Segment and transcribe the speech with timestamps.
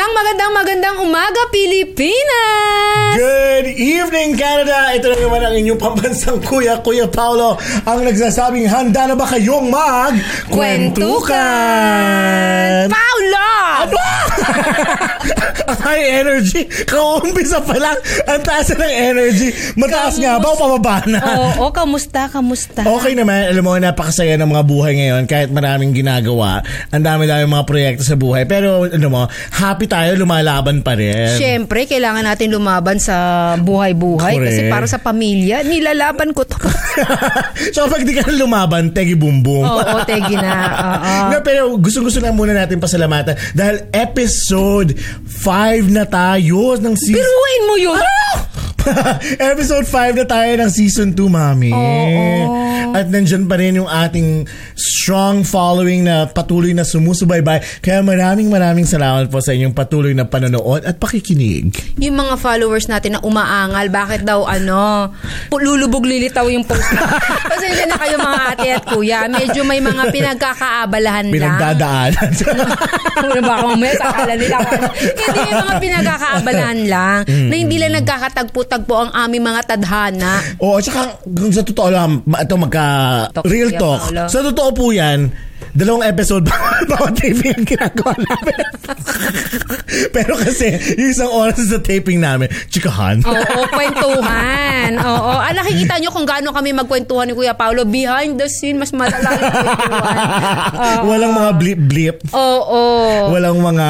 [0.00, 3.20] Magandang, magandang, magandang umaga, Pilipinas!
[3.20, 4.96] Good evening, Canada!
[4.96, 9.68] Ito na naman ang inyong pambansang kuya, Kuya Paulo, ang nagsasabing handa na ba kayong
[9.68, 10.16] mag...
[10.48, 11.28] Kwentukan!
[13.30, 13.46] Paolo!
[13.80, 13.96] Ano?
[15.70, 16.66] ang high energy.
[16.84, 19.48] Kaumpisa pa lang, ang taas na ng energy.
[19.78, 21.20] Mataas nga ba o pababa na?
[21.38, 22.82] Oo, kamusta, kamusta?
[22.82, 26.64] Okay naman, alam mo, napakasaya ng mga buhay ngayon kahit maraming ginagawa.
[26.90, 28.44] Ang dami-dami mga proyekto sa buhay.
[28.50, 31.38] Pero, ano mo, happy tayo, lumalaban pa rin.
[31.38, 34.46] Siyempre, kailangan natin lumaban sa buhay-buhay Correct.
[34.50, 36.58] kasi para sa pamilya, nilalaban ko to.
[37.74, 39.64] so, pag di ka na lumaban, tegi bum bum.
[39.64, 40.52] Oo, tegi na.
[40.52, 41.18] Oo.
[41.30, 47.16] No, pero gusto-gusto lang muna natin pasalamatan dahil episode 5 na tayo ng season...
[47.16, 48.02] Biruin mo yun!
[49.52, 51.72] episode 5 na tayo ng season 2, mami.
[51.72, 52.60] Oo.
[52.90, 57.82] At nandyan pa rin yung ating strong following na patuloy na sumusubaybay.
[57.84, 61.70] Kaya maraming maraming salamat po sa inyong patuloy na panonood at pakikinig.
[62.02, 65.12] Yung mga followers natin na umaangal, bakit daw ano,
[65.54, 67.06] lulubog lilitaw yung post na.
[67.50, 69.20] Pasensya na kayo mga ate at kuya.
[69.30, 71.36] Medyo may mga pinagkakaabalahan lang.
[71.36, 72.30] Pinagdadaanan.
[73.20, 74.96] Ano ba ako may sakala nila ako.
[74.96, 77.92] Hindi may mga pinagkakaabalahan lang na hindi lang
[78.70, 80.32] nagkakatagpo-tagpo ang aming mga tadhana.
[80.62, 82.86] Oo, at saka kung sa totoo lang, ma- ito magka
[83.34, 84.00] Talk real talk.
[84.06, 84.24] Paolo.
[84.30, 85.30] Sa totoo po yan,
[85.70, 86.44] dalawang episode
[86.90, 88.58] bawat taping ang ginagawa namin.
[90.16, 93.22] Pero kasi, yung isang oras sa taping namin, chikahan.
[93.22, 94.98] Oo, kwentuhan.
[94.98, 95.32] Oo.
[95.38, 99.30] Ah, nakikita nyo kung gaano kami magkwentuhan ni Kuya Paolo behind the scene, mas malala
[99.38, 100.16] yung kwentuhan.
[100.74, 101.06] Oo.
[101.10, 102.16] Walang mga blip-blip.
[102.34, 102.82] Oo.
[103.30, 103.88] Walang mga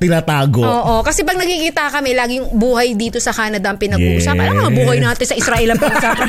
[0.00, 0.64] tinatago.
[0.64, 4.42] Oo, kasi pag nakikita kami, laging buhay dito sa Canada ang pinag-uusapan.
[4.42, 4.50] Yes.
[4.50, 6.28] Alam mo, buhay natin sa Israel ang pinag-uusapan.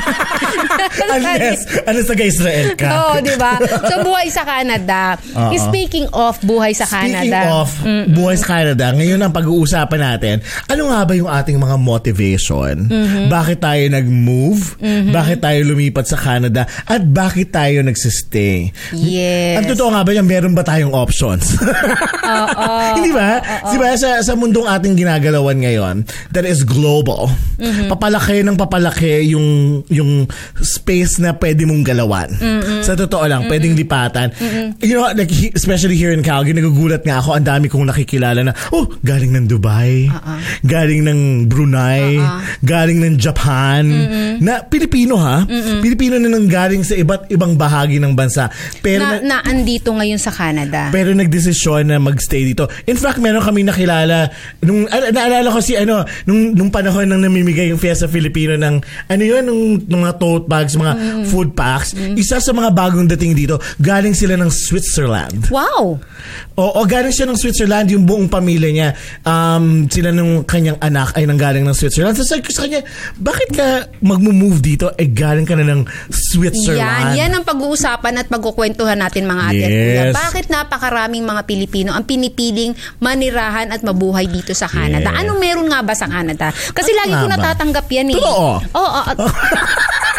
[1.16, 2.88] Unless, unless taga-Israel ka.
[2.90, 3.58] Oo, di ba?
[3.90, 4.65] So, buhay sa Canada.
[4.70, 5.54] Oo.
[5.56, 7.62] Speaking of buhay sa Speaking Canada.
[7.62, 7.68] of
[8.10, 12.86] buhay sa Canada, ngayon ang pag-uusapan natin, ano nga ba yung ating mga motivation?
[12.86, 13.26] Mm-hmm.
[13.28, 14.62] Bakit tayo nag-move?
[15.10, 16.64] Bakit tayo lumipat sa Canada?
[16.84, 18.70] At bakit tayo nagsistay?
[18.92, 19.60] Yes.
[19.60, 21.56] Ang totoo nga ba yan, meron ba tayong options?
[22.26, 22.66] Oo.
[22.96, 23.38] Hindi ba?
[23.66, 26.02] Di ba sa, sa mundong ating ginagalawan ngayon,
[26.32, 27.88] that is global, Mm-hmm.
[27.88, 30.28] papalaki ng papalaki yung, yung
[30.60, 32.28] space na pwede mong galawan.
[32.28, 32.84] Mm-hmm.
[32.84, 34.28] Sa totoo lang, pwedeng lipatan.
[34.80, 38.52] You know, like, especially here in Calgary, nagugulat nga ako, ang dami kong nakikilala na,
[38.70, 40.38] oh, galing ng Dubai, Uh-uh.
[40.62, 42.18] galing ng Brunei,
[42.62, 44.34] galing ng Japan, Mm-hmm.
[44.40, 45.46] na Pilipino ha,
[45.80, 48.48] Pilipino na nang galing sa iba't ibang bahagi ng bansa.
[48.80, 50.90] Pero na, na andito ngayon sa Canada.
[50.90, 52.66] pero nagdesisyon na magstay dito.
[52.84, 54.28] In fact, meron kami nakilala
[54.60, 58.74] nung al- naalala ko si ano nung nung panahon nang namimigay yung Fiesta Filipino ng
[59.08, 60.94] ano yun nung, nung mga tote bags, mga
[61.26, 61.92] food packs.
[62.14, 65.48] Isa sa mga bagong dating dito, galing sila ng Switzerland.
[65.48, 65.98] Wow!
[66.56, 68.88] Oo, galing siya ng Switzerland, yung buong pamilya niya.
[69.22, 72.16] Um, sila nung kanyang anak ay nanggaling ng Switzerland.
[72.16, 72.80] So sabi ko sa kanya,
[73.16, 73.66] bakit ka
[74.00, 74.90] mag-move dito?
[74.96, 77.12] Eh, galing ka na ng Switzerland.
[77.12, 79.84] Yan, yan ang pag-uusapan at pagkukwentuhan natin mga ate at Yes.
[79.84, 80.04] kuya.
[80.16, 85.12] Bakit napakaraming mga Pilipino ang pinipiling manirahan at mabuhay dito sa Canada?
[85.12, 85.18] Yes.
[85.22, 86.48] Anong meron nga ba sa Canada?
[86.50, 88.16] Kasi Ano lagi ko natatanggap yan eh.
[88.16, 88.48] Totoo.
[88.72, 89.00] Oo.
[89.04, 89.18] at-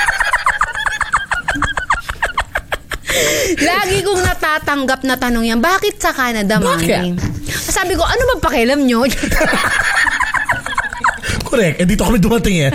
[3.58, 7.16] Lagi kong natatanggap na tanong yan, bakit sa Canada, mami?
[7.48, 9.06] Sabi ko, ano ba pakialam nyo?
[11.48, 11.80] Correct.
[11.80, 12.72] Eh, dito kami dumating eh.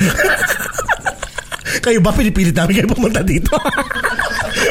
[1.85, 3.53] kayo ba pinipilit namin kayo pumunta dito?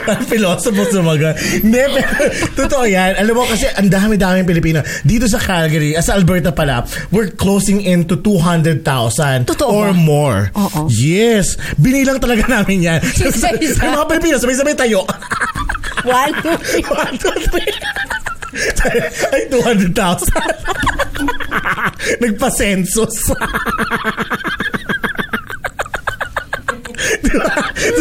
[0.02, 1.30] Parang philosopher sa mga.
[1.62, 2.10] Hindi, pero
[2.58, 3.22] totoo yan.
[3.22, 4.82] Alam mo kasi ang dami-daming Pilipino.
[5.06, 6.82] Dito sa Calgary, as sa Alberta pala,
[7.14, 8.82] we're closing into 200,000
[9.46, 9.98] Totoo or ba?
[9.98, 10.40] more.
[10.58, 10.90] Oo.
[10.90, 11.60] Yes.
[11.78, 13.00] Binilang talaga namin yan.
[13.30, 13.86] Isa-isa.
[13.86, 15.06] Yung mga Pilipino, sabay-sabay tayo.
[16.04, 16.82] One, two, three.
[16.84, 17.74] One, two, three.
[19.34, 20.34] Ay, 200,000.
[22.22, 23.32] Nagpa-census.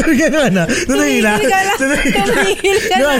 [0.00, 0.64] So, gano'n na.
[0.64, 1.76] Tumigil Tumigil ka lang.
[1.76, 3.18] Tumigil ka lang.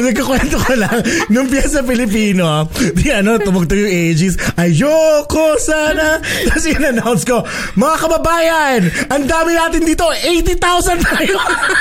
[0.00, 0.98] Nagkakwento ko lang.
[1.28, 2.64] Nung piyesa Pilipino,
[2.96, 4.40] di ano, tumugtog yung ages.
[4.56, 6.18] Ayoko sana.
[6.48, 7.44] Tapos in-announce ko,
[7.76, 8.80] mga kababayan,
[9.12, 10.08] ang dami natin dito.
[10.08, 11.36] 80,000 tayo.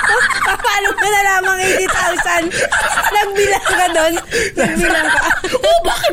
[0.65, 2.51] Paano mo nalamang 80,000?
[3.15, 4.13] Nagbilang ka doon?
[4.59, 5.21] Nagbilang ka?
[5.55, 6.11] oh, bakit?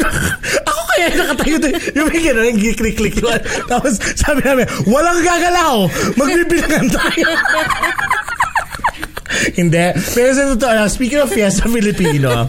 [0.62, 1.74] Ako kaya nakatayo doon.
[1.96, 3.16] Yung may gano'n, klik-klik.
[3.70, 5.88] Tapos sabi namin, walang gagalaw.
[6.16, 7.28] Magbibilangan tayo.
[9.52, 9.84] Hindi.
[10.12, 12.48] Pero sa totoo lang, speaking of Fiesta Filipino,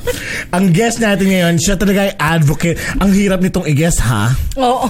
[0.49, 2.79] ang guest natin ngayon, siya talaga ay advocate.
[2.99, 4.31] Ang hirap nitong i-guess, ha?
[4.55, 4.87] Oo.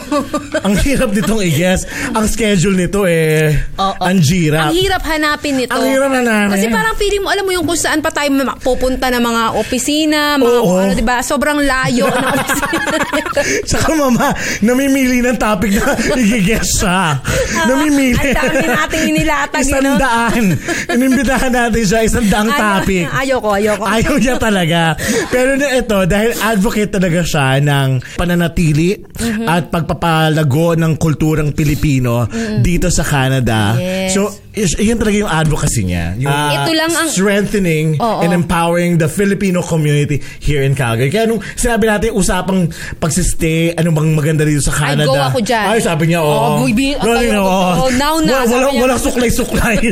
[0.62, 1.84] Ang hirap nitong i-guess.
[2.12, 3.98] Ang schedule nito eh, Oo.
[3.98, 4.70] ang girap.
[4.70, 5.74] Ang hirap hanapin nito.
[5.74, 6.52] Ang hirap hanapin.
[6.54, 9.44] Kasi parang feeling mo, alam mo yung kung saan pa tayo ma- pupunta ng mga
[9.58, 10.78] opisina, mga Oo.
[10.78, 11.24] ano, di ba?
[11.24, 12.82] Sobrang layo ng opisina.
[13.72, 14.30] Saka mama,
[14.60, 17.18] namimili ng topic na i-guess siya.
[17.66, 18.20] namimili.
[18.20, 19.96] Ang dami nating inilatag, you know?
[19.96, 20.44] daan.
[20.88, 23.08] Inimbitahan natin siya, isang daang topic.
[23.24, 23.84] Ayoko, ayoko.
[23.88, 24.94] Ayaw niya talaga.
[25.32, 29.48] Pero na ito, dahil advocate talaga siya ng pananatili Mm-hmm.
[29.48, 32.28] at pagpapalago ng kulturang Pilipino
[32.60, 33.78] dito sa Canada.
[33.80, 34.12] Yes.
[34.12, 36.14] So, is, yun talaga yung advocacy niya.
[36.16, 38.22] Yung, Ito lang ang- Strengthening Oo.
[38.22, 41.10] and empowering the Filipino community here in Calgary.
[41.10, 45.10] Kaya nung sinabi natin usapang pagsistay, ano bang maganda dito sa Ay, Canada.
[45.10, 45.66] go ako dyan.
[45.68, 46.62] Ay, sabi niya, oo.
[46.62, 47.72] Buibi- Rolling tayo- na, oo.
[47.76, 48.82] oo, now na, Wala- niya.
[48.82, 49.78] walang suklay-suklay.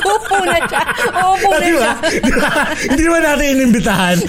[0.00, 0.82] Uupo na siya.
[1.20, 1.92] Uupo na siya.
[2.88, 4.16] Hindi naman natin inimbitahan.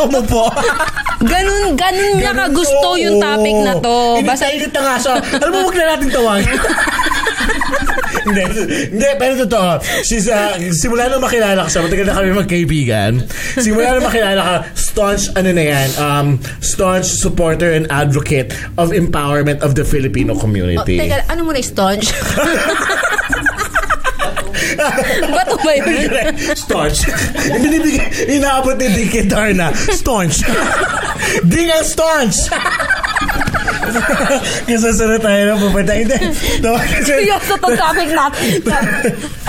[0.00, 0.48] Ano po?
[1.20, 3.96] Ganun, ganun niya ka gusto yung topic na to.
[4.24, 5.14] Basta, init na nga siya.
[5.36, 6.56] Alam mo, huwag na natin tawagin.
[8.30, 8.44] hindi,
[8.94, 9.82] hindi, pero totoo.
[10.06, 13.12] She's, uh, simula nung makilala ka siya, matagal na kami magkaibigan.
[13.58, 16.26] Simula nung makilala ka, staunch, ano na yan, um,
[16.62, 20.98] staunch supporter and advocate of empowerment of the Filipino oh, community.
[20.98, 22.14] teka, ano mo na staunch?
[25.30, 26.14] Bato ba yun?
[26.56, 27.04] Staunch.
[27.60, 29.74] Binibigay, inaabot ni Dinky Darna.
[29.74, 30.46] Staunch.
[31.50, 32.38] Ding ang staunch.
[34.68, 35.92] Kasi sana tayo na pupunta.
[35.94, 36.16] Hindi.
[37.02, 38.46] Seryoso tong topic natin.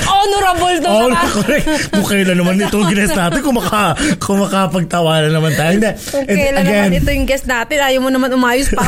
[0.01, 1.67] Honorable to Oh, sa correct.
[1.93, 5.71] Kung kailan naman itong guest natin, kung, maka, kung makapagtawa na naman tayo.
[5.77, 5.91] Hindi.
[6.09, 8.83] Kung kailan again, naman ito yung guest natin, ayaw mo naman umayos pa.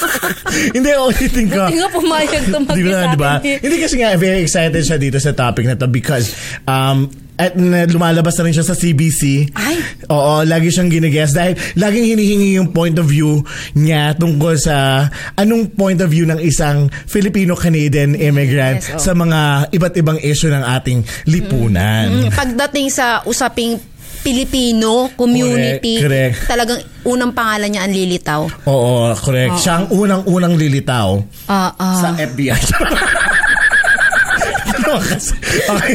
[0.76, 1.62] Hindi, ulitin ko.
[1.68, 2.30] Hindi nga pumayag
[3.12, 3.32] di ba?
[3.40, 3.58] natin.
[3.60, 6.32] Hindi kasi nga, very excited siya dito sa topic na to because
[6.64, 7.52] um, at
[7.86, 9.52] lumalabas na rin siya sa CBC.
[9.52, 9.76] Ay.
[10.06, 15.04] Oo, lagi siyang ginigest dahil laging hinihingi yung point of view niya tungkol sa
[15.34, 18.98] anong point of view ng isang Filipino-Canadian immigrant Yes, oh.
[18.98, 19.40] sa mga
[19.70, 22.24] iba't ibang issue ng ating lipunan.
[22.24, 23.76] Mm, Pagdating sa usaping
[24.16, 26.50] Pilipino community, Correct, correct.
[26.50, 28.40] talagang unang pangalan niya ang lilitaw.
[28.64, 29.62] Oo, correct.
[29.62, 31.94] Siya ang unang-unang lilitaw Ah, ah.
[32.00, 32.58] sa FBI.
[34.98, 35.94] okay,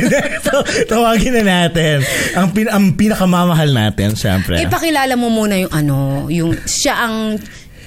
[0.91, 2.05] tawagin na natin.
[2.37, 4.61] Ang, pin, ang pinakamamahal natin, syempre.
[4.61, 7.37] Ipakilala mo muna yung ano, yung siya ang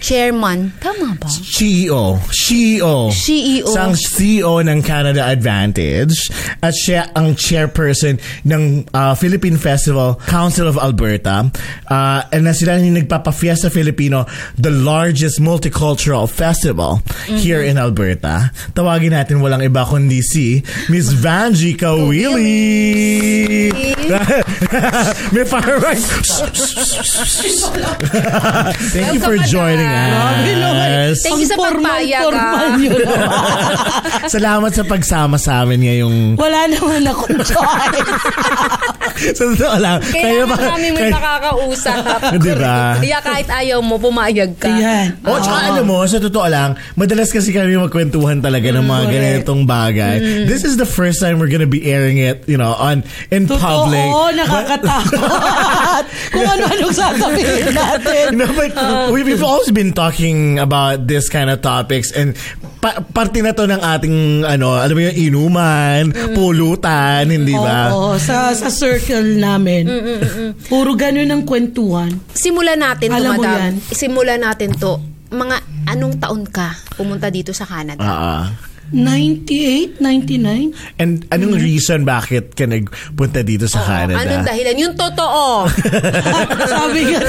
[0.04, 0.68] chairman.
[0.84, 1.24] Tama ba?
[1.32, 2.20] CEO.
[2.28, 3.08] CEO.
[3.08, 3.72] CEO.
[3.72, 6.28] Siya ang CEO ng Canada Advantage
[6.60, 11.48] at siya ang chairperson ng uh, Philippine Festival Council of Alberta.
[11.88, 14.28] Uh, and na sila yung nagpapa-Fiesta Filipino,
[14.60, 17.00] the largest multicultural festival
[17.40, 18.52] here in Alberta.
[18.76, 20.60] Tawagin natin walang iba kundi si
[20.92, 22.52] Miss Vanji Kawili.
[25.32, 26.04] May fireworks.
[28.92, 31.10] Thank you for Welcome, joining madam.
[31.12, 31.18] us.
[31.20, 32.76] Thank you sa pagpayag, Formal ah.
[32.76, 33.04] yun.
[34.34, 36.16] Salamat sa pagsama sa amin ngayong...
[36.34, 38.10] Wala naman akong choice.
[39.36, 39.98] sa totoo lang.
[40.02, 42.02] kayo Kailangan namin may kayo- makakausap.
[42.44, 42.78] Di ba?
[42.98, 44.68] Kaya kahit ayaw mo, pumayag ka.
[44.68, 45.14] Ayan.
[45.22, 49.14] O, tsaka alam mo, sa totoo lang, madalas kasi kami magkwentuhan talaga ng mga correct.
[49.14, 50.16] ganitong bagay.
[50.44, 54.02] This is the first time we're gonna be airing it, you know, on in public.
[54.02, 56.02] Totoo, nakakatakot.
[56.30, 58.26] Kung ano-anong sasabihin natin.
[58.34, 58.72] Know, but
[59.12, 62.38] we, we've always been talking about this kind of topics and
[62.78, 66.02] pa- parte na to ng ating ano, alam mo yung inuman,
[66.32, 67.90] pulutan, hindi ba?
[67.90, 69.90] Oo, sa, sa circle namin.
[70.64, 72.14] Puro ganun ang kwentuhan.
[72.30, 73.58] Simulan natin to, Alam mo madam.
[73.58, 73.72] yan.
[73.82, 75.02] Simulan natin to.
[75.28, 75.56] Mga
[75.90, 78.00] anong taon ka pumunta dito sa Canada?
[78.00, 78.44] Ah, ah.
[78.92, 80.74] 98, 99?
[81.00, 84.20] And anong reason bakit ka nagpunta dito sa Canada?
[84.20, 84.74] Anong dahilan?
[84.76, 85.70] Yung totoo.
[86.74, 87.20] Sabi nga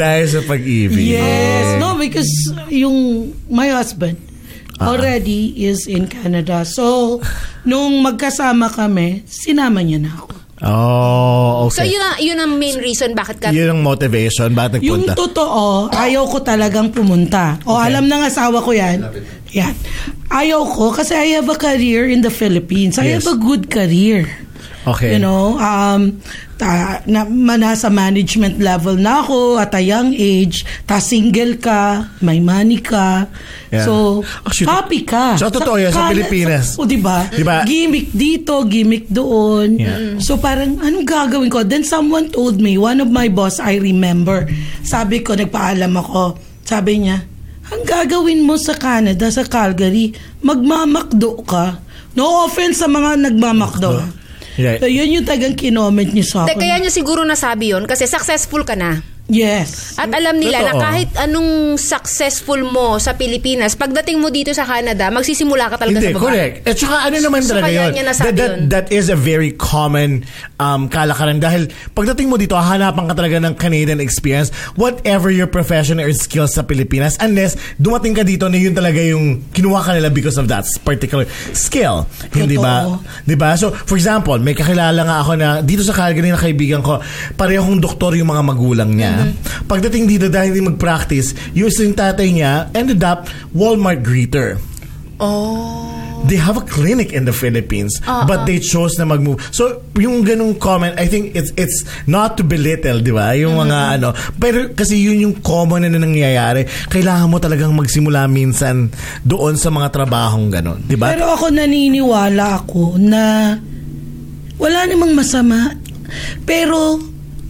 [0.00, 1.04] Dahil sa pag-ibig.
[1.04, 1.76] Yes.
[1.76, 2.30] No, because
[2.72, 4.16] yung my husband
[4.82, 6.66] already is in Canada.
[6.66, 7.20] So,
[7.62, 10.43] nung magkasama kami, sinama niya na ako.
[10.64, 11.92] Oh, So okay.
[11.92, 13.52] yun ang, yun ang main reason bakit ka...
[13.52, 14.50] Yun ang motivation.
[14.50, 15.12] Bakit Yung nagpunta?
[15.14, 17.60] totoo, ayaw ko talagang pumunta.
[17.64, 19.04] O alam ng asawa ko yan.
[19.52, 19.76] Yan.
[20.28, 22.96] Ayaw ko kasi I have a career in the Philippines.
[22.96, 23.22] I Yes.
[23.22, 24.24] have a good career.
[24.84, 25.16] Okay.
[25.16, 26.20] You know, um,
[26.60, 27.24] ta, na,
[27.56, 30.68] nasa management level na ako at a young age.
[30.84, 33.24] Ta single ka, may money ka.
[33.72, 33.88] Yeah.
[33.88, 35.40] So, Actually, happy ka.
[35.40, 36.76] so, totoo yan sa Pilipinas.
[36.76, 37.24] O, di ba?
[37.32, 37.64] Diba?
[37.64, 39.80] Gimmick dito, gimmick doon.
[39.80, 40.20] Yeah.
[40.20, 41.64] So, parang, anong gagawin ko?
[41.64, 44.44] Then, someone told me, one of my boss, I remember,
[44.84, 47.24] sabi ko, nagpaalam ako, sabi niya,
[47.72, 50.12] ang gagawin mo sa Canada, sa Calgary,
[50.44, 51.80] magmamakdo ka
[52.14, 54.06] No offense sa mga nagmamakdo.
[54.54, 54.78] Yeah.
[54.78, 56.62] So, yun yung tagang kinoment niyo sa De, akin.
[56.62, 59.02] kaya niya siguro nasabi yon kasi successful ka na.
[59.24, 59.96] Yes.
[59.96, 60.84] At alam nila na Totoo.
[60.84, 66.12] kahit anong successful mo sa Pilipinas, pagdating mo dito sa Canada, magsisimula ka talaga Hindi,
[66.12, 66.24] sa baba.
[66.28, 66.54] correct.
[66.68, 67.92] At saka ano naman So, talaga yun.
[68.04, 70.28] That, that, that is a very common
[70.60, 76.04] um, kalakaran dahil pagdating mo dito, hahanapan ka talaga ng Canadian experience whatever your profession
[76.04, 80.12] or skills sa Pilipinas unless dumating ka dito na yun talaga yung kinuha ka nila
[80.12, 81.24] because of that particular
[81.56, 82.04] skill.
[82.28, 83.00] Hindi ba?
[83.24, 83.56] Di ba?
[83.56, 87.00] So, for example, may kakilala nga ako na dito sa Calgary na kaibigan ko,
[87.40, 89.13] parehong doktor yung mga magulang niya.
[89.16, 89.66] Mm-hmm.
[89.66, 94.58] Pagdating dito dahil hindi mag-practice, yung isang tatay niya ended up Walmart greeter.
[95.18, 95.90] Oh.
[96.24, 99.44] They have a clinic in the Philippines, Ah, but they chose na mag-move.
[99.52, 103.36] So, yung ganung comment, I think it's it's not to belittle, di ba?
[103.36, 103.94] Yung mga Mm-hmm.
[104.00, 104.08] ano.
[104.34, 106.64] Pero kasi yun yung common na nangyayari.
[106.88, 108.88] Kailangan mo talagang magsimula minsan
[109.20, 111.12] doon sa mga trabahong ganon, di ba?
[111.12, 113.54] Pero ako naniniwala ako na
[114.56, 115.76] wala namang masama.
[116.42, 116.96] Pero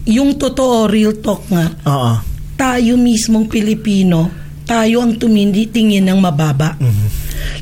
[0.05, 2.13] yung totoo, real talk nga, Oo.
[2.55, 4.29] tayo mismong Pilipino,
[4.65, 6.77] tayo ang tumindi tingin ng mababa.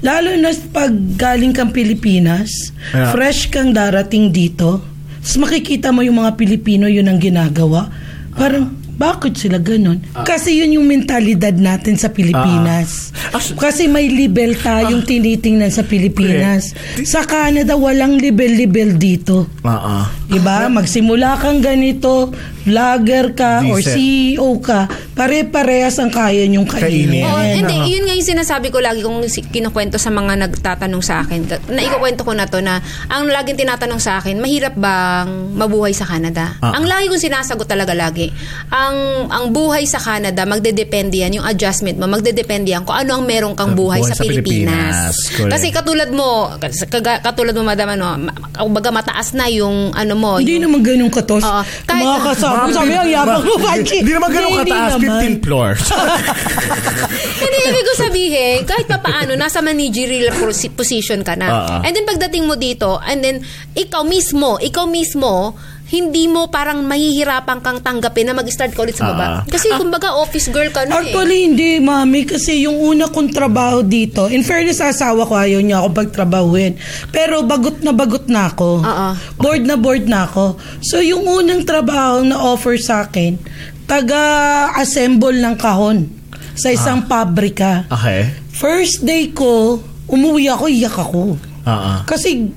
[0.03, 3.11] Lalo na pag galing kang Pilipinas, Yeah.
[3.15, 4.83] fresh kang darating dito,
[5.39, 7.87] makikita mo yung mga Pilipino yun ang ginagawa.
[8.35, 10.05] Parang, bakit sila ganun?
[10.13, 13.09] Kasi yun yung mentalidad natin sa Pilipinas.
[13.33, 13.41] Ah.
[13.41, 16.77] Kasi may libel tayong tinitingnan sa Pilipinas.
[17.01, 19.49] Sa Canada, walang libel-libel dito.
[19.65, 19.97] Oo.
[20.29, 20.69] Diba?
[20.69, 22.33] Magsimula kang ganito,
[22.65, 23.97] vlogger ka or Decent.
[23.97, 27.27] CEO ka, pare-parehas ang kaya niyong kainin.
[27.27, 27.89] Oh, hindi, ako.
[27.89, 31.69] yun nga yung sinasabi ko lagi kong si- kinukwento sa mga nagtatanong sa akin.
[31.69, 32.81] Na ikukwento ko na to na
[33.11, 36.57] ang laging tinatanong sa akin, mahirap bang mabuhay sa Canada?
[36.63, 36.77] Ah.
[36.79, 38.33] Ang lagi kong sinasagot talaga lagi,
[38.83, 38.97] ang
[39.31, 43.53] ang buhay sa Canada, magdedepende yan, yung adjustment mo, magdedepende yan kung ano ang meron
[43.55, 45.15] kang buhay, Buhay sa, sa Pilipinas.
[45.31, 45.51] Pilipinas.
[45.51, 46.51] Kasi katulad mo,
[46.99, 50.31] katulad mo madam, ano, ma- kumbaga mataas na yung ano mo.
[50.37, 51.43] Hindi yung, naman ganun katos.
[51.43, 51.61] Oo.
[51.87, 53.97] Kahit- mga kasama, sabi ang yabang mo, Panchi.
[54.03, 55.19] Hindi naman ganun kataas, naman.
[55.23, 55.69] 15th floor.
[57.43, 61.47] Hindi, ibig ko sabihin, kahit pa paano, nasa managerial posi- position ka na.
[61.47, 61.75] Oo.
[61.83, 63.37] And then pagdating mo dito, and then
[63.73, 65.55] ikaw mismo, ikaw mismo,
[65.93, 69.25] hindi mo parang mahihirapan kang tanggapin na mag-start ka ulit sa baba.
[69.25, 69.39] Ah.
[69.45, 71.13] Kasi kumbaga office girl ka na eh.
[71.13, 72.25] Actually, hindi, mami.
[72.25, 76.73] Kasi yung una kong trabaho dito, in fairness sa asawa ko, ayaw niya ako pagtrabahuin.
[77.13, 78.81] Pero bagot na bagot na ako.
[78.81, 79.07] Oo.
[79.37, 80.57] Bored na bored na ako.
[80.81, 83.37] So, yung unang trabaho na offer sa akin,
[83.85, 86.09] taga-assemble ng kahon
[86.57, 87.85] sa isang pabrika.
[87.93, 88.33] okay.
[88.53, 91.37] First day ko, umuwi ako, iyak ako.
[91.37, 91.93] Oo.
[92.09, 92.49] Kasi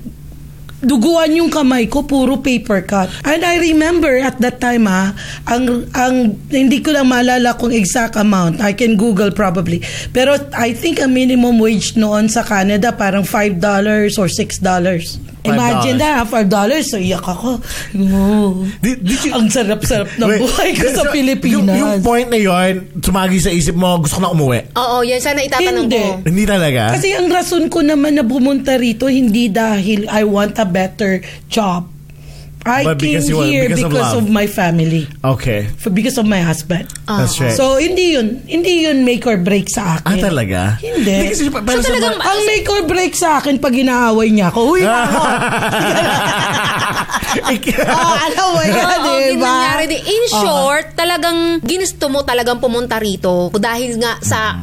[0.81, 3.09] duguan yung kamay ko, puro paper cut.
[3.25, 5.13] And I remember at that time ha,
[5.49, 8.61] ang, ang, hindi ko lang maalala kung exact amount.
[8.61, 9.81] I can Google probably.
[10.13, 13.57] Pero I think ang minimum wage noon sa Canada parang $5
[14.17, 15.36] or $6.
[15.53, 16.87] Imagine na, $5.
[16.87, 17.59] So iyak ako.
[18.13, 21.53] Oh, Did, did you, ang sarap-sarap ng Wait, buhay ko sa so, Pilipinas.
[21.53, 24.71] Yung, yung point na yon, sumagi sa isip mo, gusto ko na umuwi.
[24.77, 25.99] Oo, yan sana itatanong Hindi.
[25.99, 26.11] ko.
[26.23, 26.81] Hindi talaga?
[26.93, 31.19] Kasi ang rason ko naman na pumunta rito, hindi dahil I want a better
[31.51, 31.96] job.
[32.67, 34.27] I But came because you here because because, of love.
[34.27, 35.07] of, my family.
[35.23, 35.71] okay.
[35.75, 36.85] For, because of my husband.
[37.07, 37.55] That's right.
[37.55, 38.43] So, hindi yun.
[38.43, 40.19] Hindi yun make or break sa ah, akin.
[40.21, 40.75] talaga?
[40.77, 41.31] Hindi.
[41.31, 44.75] kasi, pa- So, sa talagang- Ang make or break sa akin pag inaaway niya ako,
[44.77, 45.17] na ako.
[47.87, 48.59] oh, alam mo
[49.07, 49.47] Oo, di yun ba?
[49.47, 50.01] nangyari din.
[50.03, 54.57] In short, talagang ginusto mo talagang pumunta rito dahil nga sa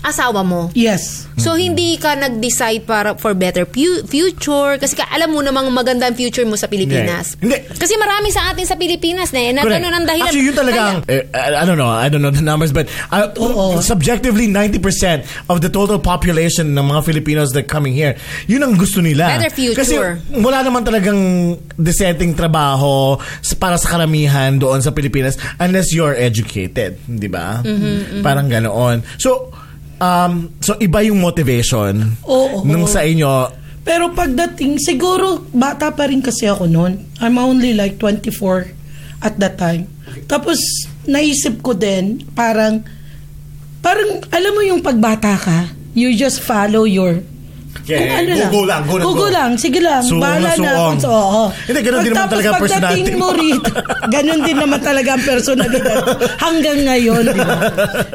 [0.00, 0.72] asawa mo.
[0.72, 1.28] Yes.
[1.36, 6.04] So hindi ka nag-decide para for better pu- future kasi ka, alam mo namang maganda
[6.04, 7.36] ang future mo sa Pilipinas.
[7.36, 7.56] Hindi.
[7.70, 9.76] Kasi marami sa atin sa Pilipinas na eh, na Correct.
[9.76, 10.28] ganun ang dahilan.
[10.28, 12.88] Actually, yun talaga ang, eh, I I don't know, I don't know the numbers, but
[13.08, 13.80] uh, Oo.
[13.80, 19.00] subjectively, 90% of the total population ng mga Filipinos that coming here, yun ang gusto
[19.00, 19.40] nila.
[19.40, 19.76] Better future.
[19.76, 19.94] Kasi
[20.34, 21.20] wala naman talagang
[21.74, 27.64] dissenting trabaho s- para sa karamihan doon sa Pilipinas unless you're educated, di ba?
[27.64, 29.00] Mm-hmm, Parang ganoon.
[29.16, 29.48] So,
[30.00, 32.64] um, so iba yung motivation Oo.
[32.64, 33.60] nung sa inyo.
[33.80, 37.00] Pero pagdating, siguro bata pa rin kasi ako noon.
[37.20, 38.72] I'm only like 24
[39.24, 39.88] at that time.
[40.26, 40.58] Tapos
[41.04, 42.82] naisip ko din, parang,
[43.80, 45.58] parang alam mo yung pagbata ka,
[45.96, 47.24] you just follow your
[47.84, 49.18] Yeah, kung ano go, go lang, go na Go, go.
[49.18, 50.02] go lang, sige lang.
[50.02, 51.42] Suong Bahala na na sa- Oo.
[51.66, 53.70] Hindi, ganun din naman talaga ang pagdating personality mo rito,
[54.08, 55.96] ganun din naman talaga ang personalidad
[56.38, 57.56] hanggang ngayon, di ba?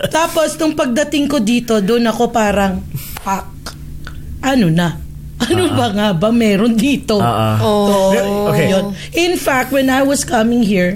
[0.09, 2.81] Tapos, nung pagdating ko dito, doon ako parang,
[3.19, 3.45] fuck,
[4.41, 4.89] ano na?
[5.35, 7.19] Ano ba nga ba meron dito?
[7.19, 7.59] Ah, ah.
[7.59, 8.49] Oh.
[8.49, 8.71] Okay.
[8.71, 8.85] Yun.
[9.13, 10.95] In fact, when I was coming here,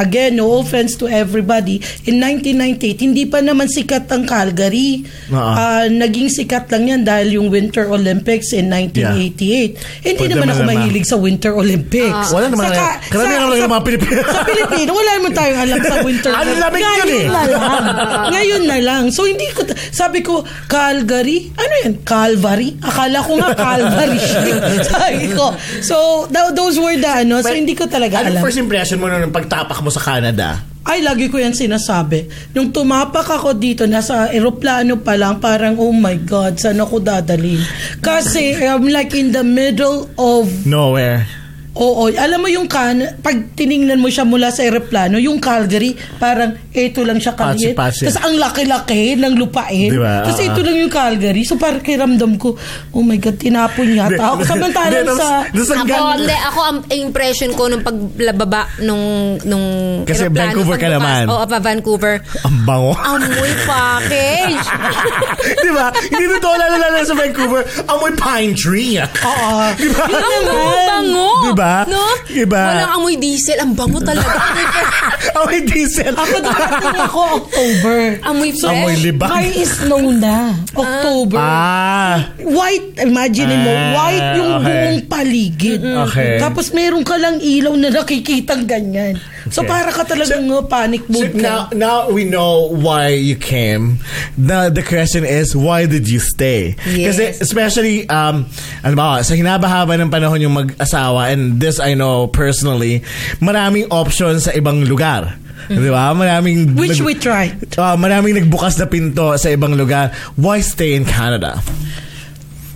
[0.00, 2.56] again, no offense to everybody, in 1998,
[2.98, 5.04] hindi pa naman sikat ang Calgary.
[5.28, 5.36] Oo.
[5.36, 9.76] Ah, naging sikat lang yan dahil yung Winter Olympics in 1988.
[10.00, 10.74] Hindi Pwede naman ako naman.
[10.80, 12.30] mahilig sa Winter Olympics.
[12.30, 12.66] Wala naman.
[12.66, 14.20] Saka- Karamihan sa- naman yung sa- mga Pilipino.
[14.22, 16.62] sa Pilipino, wala naman tayong alam sa Winter Ang Olympics.
[16.62, 17.26] lamig yun eh.
[17.26, 18.30] Ngayon na lang.
[18.30, 19.02] Ngayon na lang.
[19.10, 21.52] So, hindi ko, sabi ko, Calgary?
[21.52, 21.92] Ano yan?
[22.02, 22.78] Calvary?
[22.80, 24.18] Akala ko nga Calvary
[24.90, 25.52] sabi ko.
[25.80, 27.42] So, tho- those were the ano.
[27.42, 28.40] So, But, hindi ko talaga alam.
[28.40, 30.62] first impression mo nung pagtapak mo sa Canada?
[30.80, 32.26] Ay, lagi ko yan sinasabi.
[32.56, 37.60] Nung tumapak ako dito, nasa eroplano pa lang, parang, oh my God, saan ako dadalhin?
[38.00, 41.39] Kasi I'm like in the middle of Nowhere.
[41.70, 46.58] Oo, alam mo yung kan, pag tiningnan mo siya mula sa eroplano, yung Calgary, parang
[46.74, 47.78] ito lang siya kaliit.
[47.78, 49.90] Tapos ang laki-laki ng lupain.
[49.90, 50.26] Di ba?
[50.26, 50.48] Tapos Ah.
[50.50, 51.42] ito lang yung Calgary.
[51.46, 52.58] So parang kiramdam ko,
[52.90, 54.42] oh my God, tinapon yata ako.
[54.42, 55.46] Samantalang sa...
[55.46, 56.34] Ako, hindi.
[56.34, 59.66] Ako, ang impression ko nung paglababa nung, nung
[60.02, 61.22] Kasi eroplano, Vancouver ka naman.
[61.30, 62.14] Oo, pa Vancouver.
[62.42, 62.92] Ang bango.
[62.98, 64.66] Amoy package.
[65.64, 65.86] Di ba?
[65.94, 67.62] Hindi totoo lalo sa Vancouver.
[67.86, 68.98] Amoy pine tree.
[68.98, 69.54] Oo.
[69.78, 70.02] Di ba?
[70.10, 70.46] Yun Ang
[70.90, 71.30] bango.
[71.46, 71.84] Di ba?
[71.84, 72.00] No?
[72.24, 72.64] Di ba?
[72.72, 73.58] Walang amoy diesel.
[73.60, 74.32] Ang bango talaga.
[75.40, 76.12] Amoy diesel.
[76.12, 77.98] Ako darating ako October.
[78.24, 78.72] amoy fresh.
[78.72, 79.30] Amoy libang.
[79.30, 80.56] May snow na.
[80.72, 81.38] October.
[81.38, 82.32] Ah.
[82.40, 84.64] White, imagine mo, Ah, white yung okay.
[84.64, 85.80] buong paligid.
[85.80, 86.34] Okay.
[86.40, 89.20] Tapos meron ka lang ilaw na nakikitang ganyan.
[89.48, 91.76] So para ka talagang uh, panic So mode now, na.
[91.76, 94.04] now we know why you came.
[94.36, 96.76] The the question is why did you stay?
[96.84, 97.16] Yes.
[97.16, 98.44] Kasi especially um
[98.84, 103.00] ano ba sa hinabahaba ng panahon yung mag-asawa and this I know personally,
[103.40, 105.40] maraming options sa ibang lugar.
[105.70, 106.10] Di ba?
[106.12, 107.56] Maraming Which nag- we tried.
[107.78, 110.10] Ah, maraming nagbukas na pinto sa ibang lugar.
[110.34, 111.62] Why stay in Canada?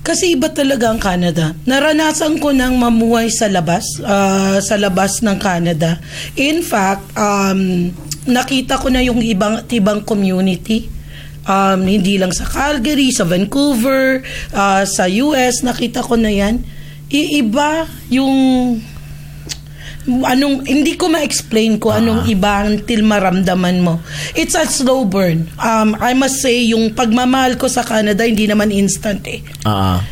[0.05, 1.57] Kasi iba talaga ang Canada.
[1.65, 5.97] Naranasan ko nang mamuhay sa labas, ah, sa labas ng Canada.
[6.37, 7.89] In fact, um,
[8.29, 10.93] nakita ko na yung ibang ibang community.
[11.49, 14.21] Um, hindi lang sa Calgary, sa Vancouver,
[14.53, 16.61] ah, sa US, nakita ko na yan.
[17.09, 18.37] Iiba yung
[20.05, 24.05] anong hindi ko ma-explain ko anong iba until maramdaman mo.
[24.37, 25.49] It's a slow burn.
[25.57, 30.05] Um, I must say, yung pagmamahal ko sa Canada, hindi naman instant eh Ah.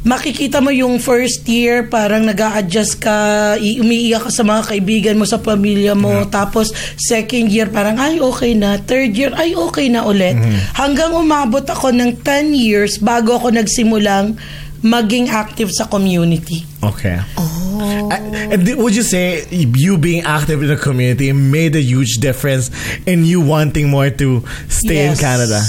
[0.00, 5.28] makikita mo yung first year parang nag adjust ka, umiiyak ka sa mga kaibigan mo,
[5.28, 6.24] sa pamilya mo.
[6.24, 8.80] Tapos second year parang ay okay na.
[8.80, 10.40] Third year ay okay na ulit.
[10.72, 14.40] Hanggang umabot ako ng 10 years bago ako nagsimulang
[14.80, 16.64] maging active sa community.
[16.82, 17.20] Okay.
[17.36, 18.08] Oh.
[18.10, 22.70] and di- would you say you being active in the community made a huge difference
[23.04, 25.60] in you wanting more to stay in Canada?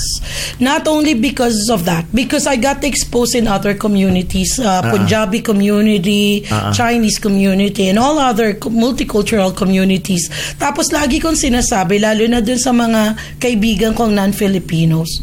[0.60, 6.48] Not only because of that, because I got exposed in other communities, uh, Punjabi community,
[6.52, 6.72] Ah.
[6.72, 10.30] Chinese community, and all other multicultural communities.
[10.60, 15.22] Tapos lagi kong sinasabi, lalo na dun sa mga kaibigan kong non-Filipinos,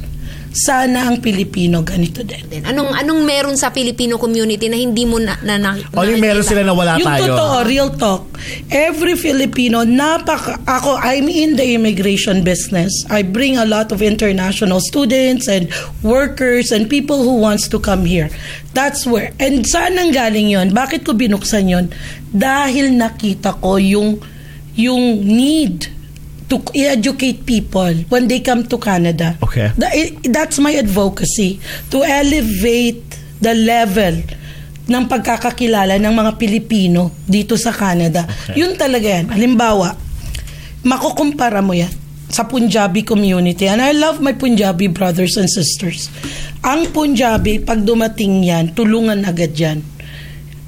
[0.53, 2.65] sana ang Pilipino ganito din.
[2.65, 6.41] Anong anong meron sa Filipino community na hindi mo na, na, na O yung meron
[6.41, 7.37] sila na wala yung tayo?
[7.37, 8.25] totoo, real talk.
[8.73, 12.93] Every Filipino, napaka, ako, I'm in the immigration business.
[13.13, 15.69] I bring a lot of international students and
[16.01, 18.33] workers and people who wants to come here.
[18.73, 19.35] That's where.
[19.43, 20.73] And saan ang galing yon?
[20.73, 21.87] Bakit ko binuksan yon?
[22.31, 24.23] Dahil nakita ko yung,
[24.79, 25.98] yung need
[26.49, 29.37] to educate people when they come to Canada.
[29.45, 29.69] Okay.
[29.79, 31.61] I- That's my advocacy
[31.93, 33.05] to elevate
[33.39, 34.25] the level
[34.89, 38.25] ng pagkakakilala ng mga Pilipino dito sa Canada.
[38.25, 38.65] Okay.
[38.65, 39.29] Yun talaga yan.
[39.29, 39.93] Halimbawa,
[40.81, 41.93] makukumpara mo yan
[42.29, 43.69] sa Punjabi community.
[43.69, 46.09] And I love my Punjabi brothers and sisters.
[46.65, 49.81] Ang Punjabi, pag dumating yan, tulungan agad yan.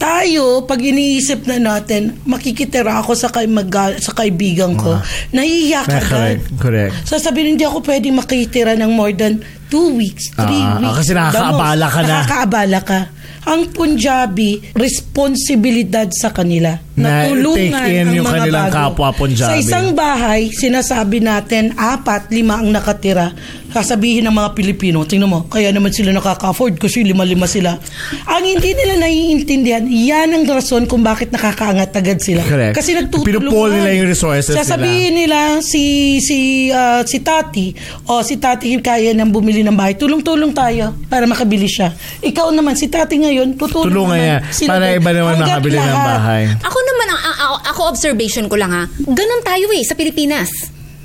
[0.01, 4.97] Tayo, pag iniisip na natin, makikitira ako sa, kay, mag- sa kaibigan ko,
[5.37, 6.37] nahihiya ka correct, agad.
[6.57, 6.93] correct.
[7.05, 11.05] Sasabihin, hindi ako pwedeng makitira ng more than two weeks, three ah, weeks.
[11.05, 12.09] kasi nakakaabala ka na.
[12.25, 13.01] Nakakaabala ka.
[13.49, 16.77] Ang Punjabi, responsibilidad sa kanila.
[17.01, 18.77] Na Natulungan take in ang yung mga kanilang bago.
[18.77, 19.49] kapwa Punjabi.
[19.49, 23.33] Sa isang bahay, sinasabi natin, apat, lima ang nakatira.
[23.71, 27.79] Sasabihin ng mga Pilipino, tingnan mo, kaya naman sila nakaka-afford kasi lima-lima sila.
[28.27, 32.43] Ang hindi nila naiintindihan, yan ang rason kung bakit nakakaangat agad sila.
[32.43, 32.75] Correct.
[32.75, 33.47] Kasi nagtutulungan.
[33.47, 37.71] Pinupol nila yung resources Sasabihin nila si si ah, si Tati
[38.11, 39.95] o si Tati kaya nang bumili ng bahay.
[39.95, 41.95] Tulong-tulong tayo para makabili siya.
[42.27, 44.21] Ikaw naman si Tati ngayon tutulong Tulungan naman.
[44.21, 46.07] niya Sila para iba naman makabili ng lahat.
[46.11, 46.43] bahay.
[46.61, 50.51] Ako naman, ang, ang- ang- ako observation ko lang ha, ganun tayo eh sa Pilipinas.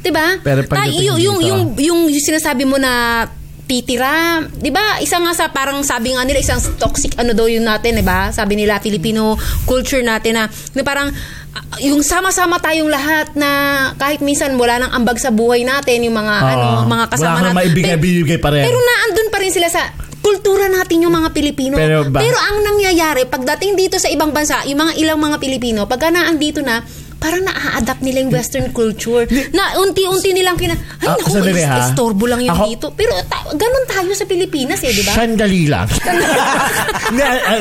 [0.02, 0.38] 'Di ba?
[0.40, 3.26] Pero Tayo- yung, yung, dito- yung, yung sinasabi mo na
[3.66, 4.14] titira,
[4.46, 5.00] 'di ba?
[5.00, 8.30] Isa nga sa parang sabi nga nila isang toxic ano daw yun natin, 'di ba?
[8.30, 9.34] Sabi nila Filipino
[9.64, 11.10] culture natin na, na parang
[11.52, 13.50] ah, yung sama-sama tayong lahat na
[13.96, 16.52] kahit minsan wala nang ambag sa buhay natin, yung mga Oo.
[16.52, 17.58] ano, mga kasama Wala kang natin.
[17.66, 18.64] maibigay-bigay pa rin.
[18.64, 19.82] Pero naandun pa rin sila sa
[20.26, 21.78] kultura natin yung mga Pilipino.
[21.78, 26.10] Pero ba- ang nangyayari, pagdating dito sa ibang bansa, yung mga ilang mga Pilipino, pagka
[26.10, 26.82] naandito na,
[27.16, 29.24] parang na-adapt nila yung western culture.
[29.52, 30.74] Na unti-unti nilang kina...
[31.00, 32.88] Ay, Ah, naku, is- istorbo lang yan Ako- dito.
[32.92, 35.14] Pero ta- ganun tayo sa Pilipinas eh, di ba?
[35.14, 35.86] Sandali lang.
[37.10, 37.60] Hindi, ah, ah,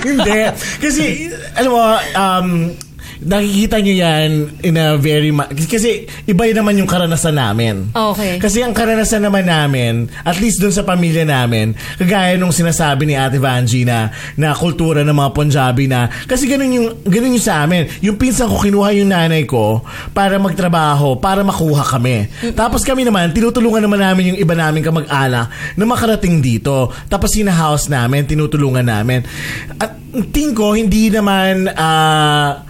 [0.08, 0.38] Hindi.
[0.80, 1.04] Kasi,
[1.54, 1.80] alam mo,
[2.14, 2.48] um,
[3.22, 4.30] nakikita nyo yan
[4.62, 5.34] in a very...
[5.34, 7.90] Ma- kasi iba yun naman yung karanasan namin.
[7.90, 8.38] Okay.
[8.38, 13.18] Kasi ang karanasan naman namin, at least dun sa pamilya namin, kagaya nung sinasabi ni
[13.18, 17.66] Ate Vanji na, na kultura ng mga Punjabi na, kasi ganun yung, ganun yung sa
[17.66, 17.90] amin.
[18.04, 19.82] Yung pinsan ko, kinuha yung nanay ko
[20.14, 22.30] para magtrabaho, para makuha kami.
[22.54, 26.94] Tapos kami naman, tinutulungan naman namin yung iba namin kamag-anak na makarating dito.
[27.10, 29.26] Tapos house namin, tinutulungan namin.
[29.80, 29.98] At
[30.30, 31.66] tingin ko, hindi naman...
[31.74, 32.67] ah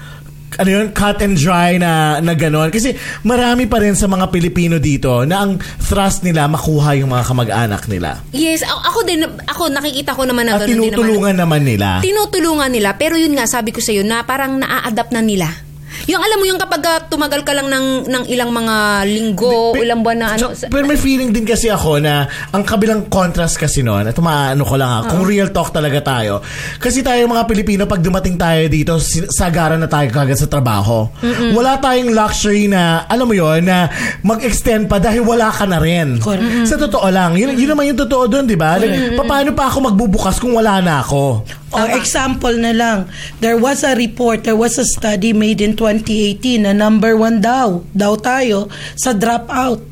[0.57, 2.73] ano yun, cut and dry na, na gano'n.
[2.73, 7.25] Kasi marami pa rin sa mga Pilipino dito na ang thrust nila makuha yung mga
[7.29, 8.25] kamag-anak nila.
[8.33, 10.97] Yes, ako din, ako nakikita ko naman na At ganun din naman.
[10.97, 11.89] tinutulungan naman nila.
[12.01, 15.67] tinutulungan nila pero yun nga sabi ko sa iyo na parang naa-adapt na nila
[16.09, 19.85] yung alam mo yung kapag ah, tumagal ka lang ng, ng ilang mga linggo Pe-
[19.85, 23.61] ilang buwan na ano So, pero may feeling din kasi ako na ang kabilang contrast
[23.61, 26.40] kasi noon, at maano ko lang ha, kung real talk talaga tayo.
[26.81, 28.97] Kasi tayo mga Pilipino, pag dumating tayo dito,
[29.29, 31.12] sagaran na tayo kagad sa trabaho.
[31.53, 33.92] Wala tayong luxury na, alam mo yon na
[34.25, 36.16] mag-extend pa dahil wala ka na rin.
[36.18, 36.64] Correct.
[36.64, 37.37] Sa totoo lang.
[37.37, 38.81] Yun, yun naman yung totoo doon, di ba?
[38.81, 41.44] Like, paano pa ako magbubukas kung wala na ako?
[41.68, 42.98] O example na lang,
[43.44, 47.85] there was a report, there was a study made in 2018 na number one daw,
[47.92, 49.85] daw tayo sa dropout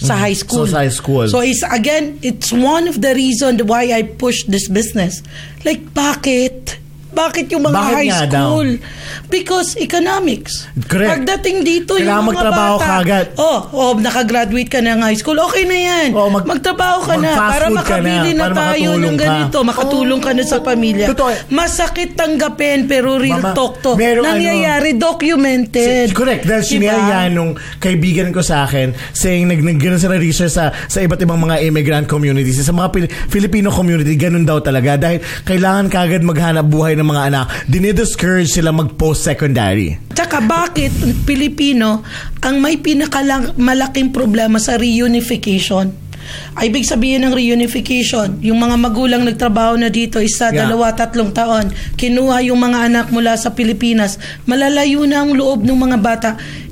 [0.00, 0.66] sa high school.
[0.66, 1.28] So, sa high school.
[1.28, 5.22] So it's again, it's one of the reason why I push this business.
[5.62, 6.79] Like bakit?
[7.10, 8.46] Bakit yung mga Bakit high nga daw?
[8.48, 8.70] school?
[9.26, 10.66] Because economics.
[10.84, 11.10] Correct.
[11.12, 12.84] Pagdating dito Kailangan yung mga magtrabaho bata.
[12.84, 13.26] ka agad.
[13.36, 15.38] Oh, oh, nakagraduate ka na ng high school.
[15.40, 16.08] Okay na yan.
[16.12, 19.22] Oh, mag- magtrabaho ka na para makabili na, na, para tayo ng ka.
[19.24, 19.58] ganito.
[19.60, 21.10] Makatulong ka na sa pamilya.
[21.10, 21.30] Totoo.
[21.48, 23.94] Masakit tanggapin pero real Mama, talk to.
[23.94, 26.06] merong ano- Nangyayari, documented.
[26.06, 26.44] Si- correct.
[26.44, 26.70] Dahil Diba?
[26.72, 31.18] sinare yan nung kaibigan ko sa akin saying nag, nag sila research sa, sa iba't
[31.18, 32.60] ibang mga immigrant communities.
[32.60, 34.94] Sa mga Pil- Filipino community, ganun daw talaga.
[34.96, 37.46] Dahil kailangan kagad maghanap buhay ng mga anak.
[37.66, 39.96] Dinidiscourage sila mag-post-secondary.
[40.12, 40.92] Tsaka bakit
[41.24, 42.04] Pilipino
[42.44, 46.10] ang may pinakalang malaking problema sa reunification?
[46.54, 50.68] Ay, ibig sabihin ng reunification, yung mga magulang nagtrabaho na dito isa, Yeah.
[50.68, 55.74] dalawa, tatlong taon, kinuha yung mga anak mula sa Pilipinas, malalayo na ang loob ng
[55.74, 56.30] mga bata.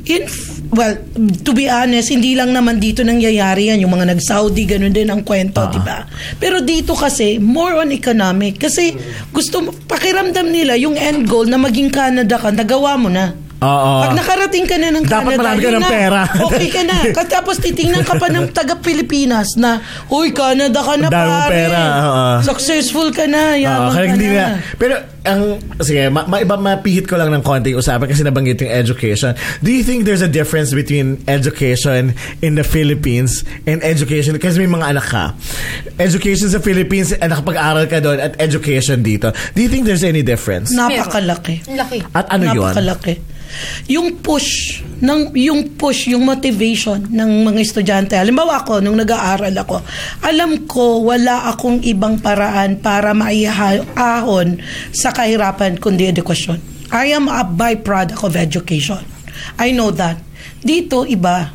[0.09, 0.25] In,
[0.73, 0.97] well,
[1.45, 3.85] to be honest, hindi lang naman dito nangyayari yan.
[3.85, 6.09] Yung mga nag-Saudi, ganun din ang kwento, di ba?
[6.41, 8.57] Pero dito kasi, more on economic.
[8.57, 8.97] Kasi
[9.29, 13.48] gusto pakiramdam nila, yung end goal na maging Canada ka, nagawa mo na.
[13.59, 13.91] Oo.
[14.07, 15.91] Pag nakarating ka na ng Dapat Canada, marami ka ng na.
[15.91, 16.21] pera.
[16.47, 16.97] okay ka na.
[17.17, 21.51] Kasi Tapos titingnan ka pa ng taga-Pilipinas na, Uy, Canada ka na Dami pare.
[21.51, 22.27] pera, oo.
[22.47, 23.59] Successful ka na.
[23.59, 24.35] Yaman kaya ka hindi na.
[24.39, 24.47] na.
[24.79, 24.95] Pero
[25.27, 29.35] ang sige, ma, maiba mapihit ko lang ng konting usapan kasi nabanggit yung education.
[29.59, 34.71] Do you think there's a difference between education in the Philippines and education kasi may
[34.71, 35.25] mga anak ka.
[35.99, 39.35] Education sa Philippines, eh, nakapag-aral ka doon at education dito.
[39.53, 40.71] Do you think there's any difference?
[40.71, 41.67] Napakalaki.
[41.75, 42.71] laki At ano yun?
[42.71, 43.38] Napakalaki.
[43.89, 48.15] Yung push, ng, yung push, yung motivation ng mga estudyante.
[48.15, 49.83] Halimbawa ako, nung nag-aaral ako,
[50.25, 54.61] alam ko wala akong ibang paraan para maiahon
[54.93, 56.61] sa kahirapan kundi edukasyon.
[56.89, 59.05] I am a byproduct of education.
[59.61, 60.17] I know that.
[60.65, 61.53] Dito, iba.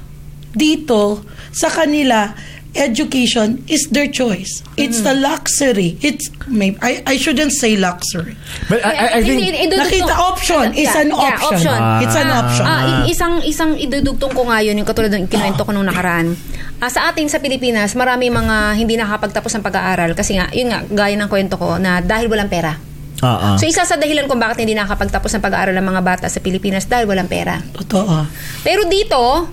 [0.53, 2.33] Dito, sa kanila,
[2.75, 4.61] education is their choice.
[4.75, 5.95] It's the luxury.
[5.99, 8.33] It's may I, I shouldn't say luxury.
[8.67, 10.65] But I, I, I think Hindi, idudugtong- Nakita option.
[10.73, 11.79] It's Yeah, an yeah, option.
[12.01, 12.65] It's an Ah, option.
[12.65, 16.33] ah, i- isang isang idudugtong ko ngayon yung katulad ng kinuwento ko nung nakaraan.
[16.77, 20.83] Ah, sa atin sa Pilipinas, marami mga hindi nakakapagtapos ng pag-aaral kasi nga, yun nga,
[20.83, 22.75] gaya ng kwento ko na dahil walang pera.
[23.23, 23.55] Oo.
[23.55, 26.83] So isa sa dahilan kung bakit hindi nakakapagtapos ng pag-aaral ng mga bata sa Pilipinas
[26.83, 27.55] dahil walang pera.
[27.71, 28.27] Totoo.
[28.61, 29.47] Pero dito,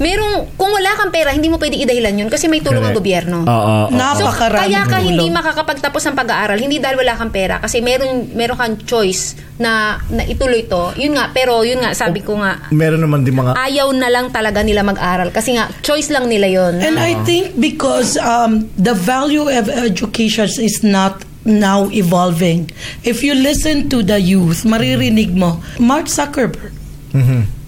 [0.00, 3.44] merong kung wala kang pera, hindi mo pwede idahilan yun kasi may tulong ang gobyerno.
[3.44, 3.92] Oo.
[4.16, 8.56] So, kaya ka hindi makakapagtapos ng pag-aaral, hindi dahil wala kang pera kasi meron meron
[8.56, 10.96] kang choice na na ituloy to.
[10.96, 14.32] Yun nga, pero yun nga sabi ko nga Meron naman din mga ayaw na lang
[14.32, 16.80] talaga nila mag-aral kasi nga choice lang nila yun.
[16.80, 22.72] And I think because um, the value of education is not now evolving.
[23.04, 26.72] If you listen to the youth, maririnig mo, Mark Zuckerberg,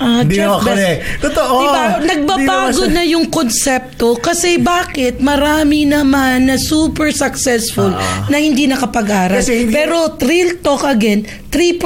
[0.02, 1.00] Ah, Hindi Jeff Bez- correct.
[1.22, 1.54] Totoo.
[1.60, 7.94] Diba, nagbabago na yung konsepto kasi bakit marami naman na super successful
[8.26, 9.38] na hindi nakapag-aral.
[9.38, 11.78] Hindi- Pero real talk again, 3%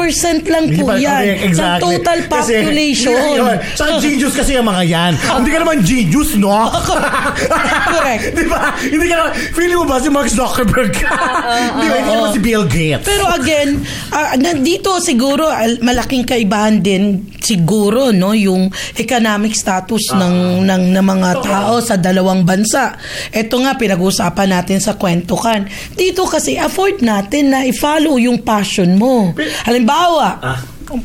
[0.47, 1.67] lang po pa- yan correct, exactly.
[1.67, 3.19] ng total Kasi- population.
[3.43, 3.57] Yun.
[3.75, 5.13] Saka genius kasi yung mga yan.
[5.15, 6.55] Hindi ka naman genius, no?
[7.87, 8.25] Correct.
[8.33, 8.63] Di ba?
[8.79, 11.11] Hindi ka naman, feeling mo ba si Mark Zuckerberg ka?
[11.11, 11.95] Di ba?
[11.95, 13.05] Hindi ka naman si Bill Gates.
[13.05, 17.03] Pero again, ah, nandito siguro al- malaking kaibahan din
[17.39, 22.95] siguro no yung economic status ng ng ng mga tao sa dalawang bansa.
[23.31, 25.65] Ito nga pinag-usapan natin sa kwentukan.
[25.93, 29.33] Dito kasi afford natin na i-follow yung passion mo.
[29.65, 30.61] Halimbawa, Ah.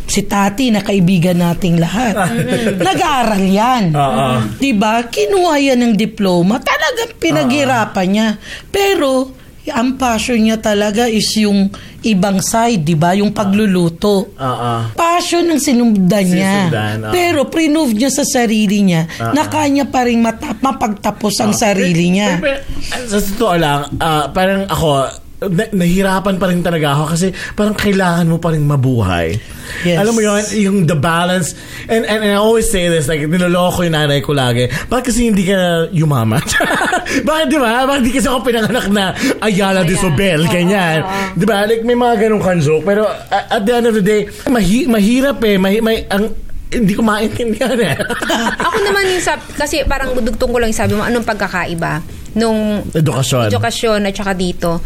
[0.05, 2.13] si Tati na kaibigan nating lahat.
[2.87, 3.83] Nag-aaral yan.
[3.91, 4.27] Oo.
[4.61, 5.09] 'Di ba?
[5.09, 6.61] Kinuha yan ng diploma.
[6.61, 8.29] Talagang pinaghirapan niya.
[8.69, 11.69] Pero ang passion niya talaga is yung
[12.02, 13.13] ibang side, 'di ba?
[13.13, 14.34] Yung pagluluto.
[14.34, 14.74] Oo.
[14.97, 16.65] Passion ang sinundan niya.
[16.65, 17.13] Sinusundan, oo.
[17.13, 19.06] Pero prove niya sa sarili niya
[19.38, 22.41] na kanya pa rin mata- mapagtapos ang sarili niya.
[22.41, 27.27] Pero, pero, sa totoo lang, ah, parang ako, na- nahirapan pa rin talaga ako kasi
[27.58, 29.34] parang kailangan mo pa rin mabuhay.
[29.82, 29.97] Yes.
[29.97, 31.58] Alam mo yun, yung the balance.
[31.89, 34.69] And, and, and I always say this, like, niloloko yung nanay ko lagi.
[34.69, 36.45] Bakit kasi hindi ka yumaman?
[37.30, 37.89] Bakit di ba?
[37.89, 41.01] Bakit di kasi ako pinanganak na Ayala de Sobel, ganyan.
[41.34, 41.65] Di ba?
[41.65, 42.86] Like, may mga ganong kanjok.
[42.86, 45.58] Pero uh, at the end of the day, mahi- mahirap eh.
[45.58, 46.30] Mahi- may, ang,
[46.69, 47.97] hindi ko maintindihan eh.
[48.69, 51.99] Ako naman yung sab- kasi parang dugtong ko lang yung sabi mo, anong pagkakaiba
[52.32, 53.49] nung Edukasyon.
[53.51, 54.80] edukasyon at saka dito.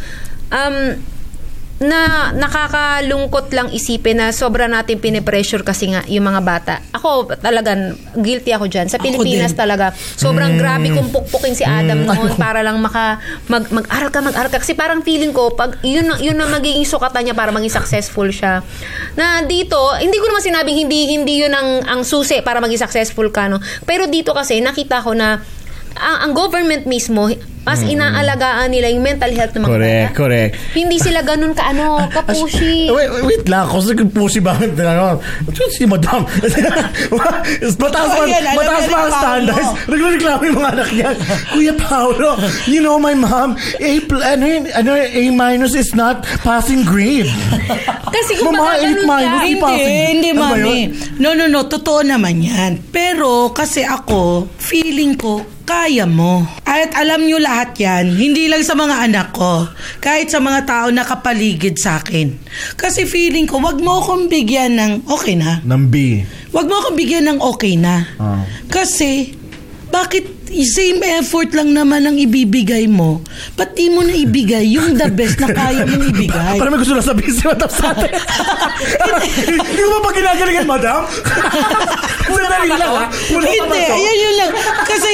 [0.53, 1.01] Um,
[1.75, 6.75] na nakakalungkot lang isipin na sobra natin pinipressure kasi nga yung mga bata.
[6.95, 8.87] Ako talagang guilty ako dyan.
[8.87, 13.19] Sa Pilipinas talaga, sobrang grabe kung pukpukin si Adam noon para lang maka,
[13.51, 14.63] mag, mag-aral ka, mag-aral ka.
[14.63, 18.63] Kasi parang feeling ko, pag yun, yun ang magiging sukatan niya para maging successful siya.
[19.19, 23.27] Na dito, hindi ko naman sinabing hindi, hindi yun ang, ang susi para maging successful
[23.35, 23.51] ka.
[23.51, 23.59] No?
[23.83, 25.43] Pero dito kasi, nakita ko na
[25.99, 27.27] ang, ang government mismo,
[27.65, 30.15] mas inaalagaan nila yung mental health ng mga Correct, bata.
[30.15, 30.53] correct.
[30.71, 32.87] Hindi sila ganun ka, ano, kapushi.
[32.87, 33.65] Wait, wait, wait lang.
[33.65, 34.53] Kasi kung pusi ba?
[34.55, 35.17] Ano?
[35.73, 36.29] Si madam.
[37.81, 39.69] mataas pa, Oh, mataas na pa ni ang standards.
[39.89, 41.09] Nagreklamo yung mga anak niya.
[41.51, 46.21] Kuya Paolo, you know my mom, A, pl- ano, yun, ano, A minus is not
[46.45, 47.27] passing grade.
[48.15, 49.03] Kasi kung Mama, ka, minus,
[49.41, 50.77] Hindi, Ipapin- hindi, mami.
[51.17, 51.65] No, no, no.
[51.65, 52.77] Totoo naman yan.
[52.91, 56.45] Pero kasi ako, feeling ko, kaya mo.
[56.61, 59.67] At alam nyo lahat yan, hindi lang sa mga anak ko,
[60.03, 62.35] kahit sa mga tao na kapaligid sa akin.
[62.75, 65.63] Kasi feeling ko, wag mo akong bigyan ng okay na.
[65.63, 66.21] Ng B.
[66.51, 68.03] Wag mo akong bigyan ng okay na.
[68.19, 68.43] Ah.
[68.67, 69.31] Kasi,
[69.87, 73.19] bakit same effort lang naman ang ibibigay mo?
[73.53, 76.55] Ba't di mo na ibigay yung the best na kaya mong ibigay?
[76.55, 78.11] Parang may gusto na sabihin si madam sa atin.
[79.43, 80.99] Hindi ko ba pa ginagalingan, madam?
[82.35, 83.05] Sandali lang, ha?
[83.11, 83.57] Hindi,
[83.91, 84.51] yan yun lang.
[84.81, 85.11] Kasi,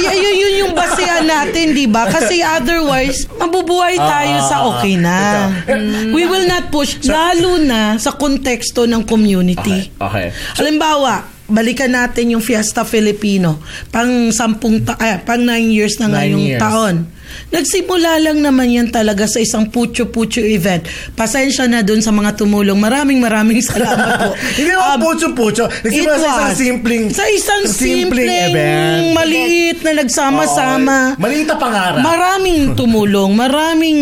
[0.00, 2.06] yun, yun yung basehan natin, di ba?
[2.06, 5.16] Kasi otherwise, mabubuhay tayo Ah, sa okay na.
[5.62, 6.10] ito.
[6.10, 9.88] We will not push, lalo na sa konteksto ng community.
[9.92, 10.34] Okay.
[10.56, 13.60] Halimbawa, balikan natin yung Fiesta Filipino.
[13.90, 16.62] Pang sampung ta- ah, pang nine years na ngayong years.
[16.62, 17.06] taon.
[17.50, 20.84] Nagsimula lang naman yan talaga sa isang pucho-pucho event.
[21.12, 22.76] Pasensya na dun sa mga tumulong.
[22.76, 24.28] Maraming maraming salamat po.
[24.54, 25.64] Hindi ako Um, pucho-pucho.
[25.66, 29.12] Nagsimula sa isang simpleng Sa isang simpleng, event.
[29.12, 30.96] maliit na nagsama-sama.
[31.14, 31.20] Oo.
[31.20, 32.00] Maliit na pangarap.
[32.00, 34.00] Maraming tumulong, maraming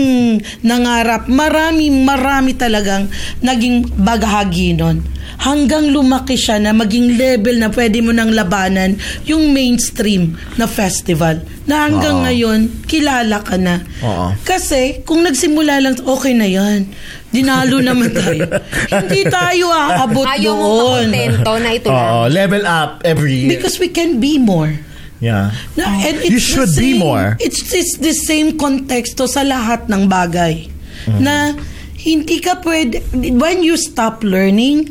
[0.61, 3.09] nangarap, maraming marami talagang
[3.41, 5.01] naging baghagi nun.
[5.39, 11.39] Hanggang lumaki siya na maging level na pwede mo nang labanan yung mainstream na festival.
[11.69, 12.25] Na hanggang Oo.
[12.25, 13.85] ngayon, kilala ka na.
[14.01, 14.33] Oo.
[14.41, 16.89] Kasi kung nagsimula lang, okay na yan.
[17.29, 18.49] Dinalo naman tayo.
[18.89, 21.13] Hindi tayo aabot Ayaw mo doon.
[21.13, 22.09] makontento na ito lang.
[22.09, 23.53] Oo, level up every year.
[23.53, 24.73] Because we can be more.
[25.21, 25.53] yeah.
[25.77, 27.37] Na, and You it's should the be same- more.
[27.37, 30.73] It's, it's the same konteksto sa lahat ng bagay.
[31.21, 31.53] Na
[31.99, 33.05] hindi ka pwede,
[33.37, 34.89] when you stop learning,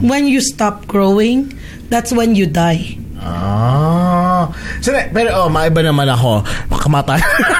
[0.00, 1.52] when you stop growing,
[1.92, 2.96] that's when you die.
[3.24, 4.52] Ah.
[4.84, 6.44] Sine, pero oh, maiba naman ako.
[6.68, 7.20] Kamatay.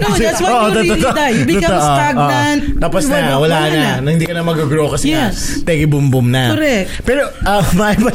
[0.00, 1.32] No, that's why you really die.
[1.34, 2.60] You become Totoo, stagnant.
[2.62, 2.80] oo.
[2.80, 3.70] Tapos na, Wala- na.
[3.70, 3.90] na.
[4.00, 4.08] na.
[4.12, 5.60] Hindi ka na mag-grow kasi Yes.
[5.62, 6.54] nga, tegi boom boom na.
[6.54, 6.88] Correct.
[7.04, 8.10] Pero, ah, maiba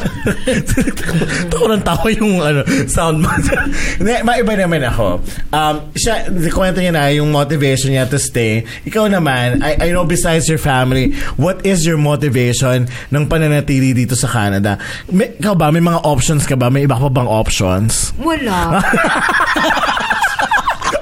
[1.50, 3.28] Tawa ng tawa yung ano, sound mo.
[4.00, 5.20] Hindi, maiba naman ako.
[5.52, 8.64] Um, siya, kwento niya na yung motivation niya to stay.
[8.86, 14.14] Ikaw naman, I, I know besides your family, what is your motivation ng pananatili dito
[14.14, 14.78] sa Canada?
[15.10, 16.70] May, ikaw ba, may mga options ka ba?
[16.72, 18.12] May iba pa bang options?
[18.18, 18.80] Wala.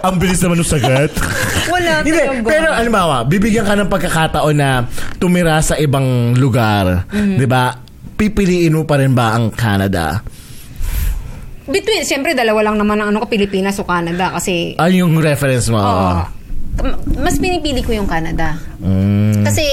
[0.04, 1.10] Ang bilis naman ng sagot.
[1.72, 2.12] Wala Hindi,
[2.44, 4.84] pero mo, bibigyan ka ng pagkakataon na
[5.16, 7.36] tumira sa ibang lugar, Mm-hmm.
[7.40, 7.64] 'di ba?
[8.14, 10.22] pipiliin mo pa rin ba ang Canada?
[11.64, 15.72] Between, siyempre, dalawa lang naman ang ano ko, Pilipinas o Canada kasi Ay, yung reference
[15.72, 15.80] mo.
[15.80, 16.20] Oo.
[17.14, 18.58] Mas pinipili ko yung Canada.
[18.82, 19.46] Mm.
[19.46, 19.64] Kasi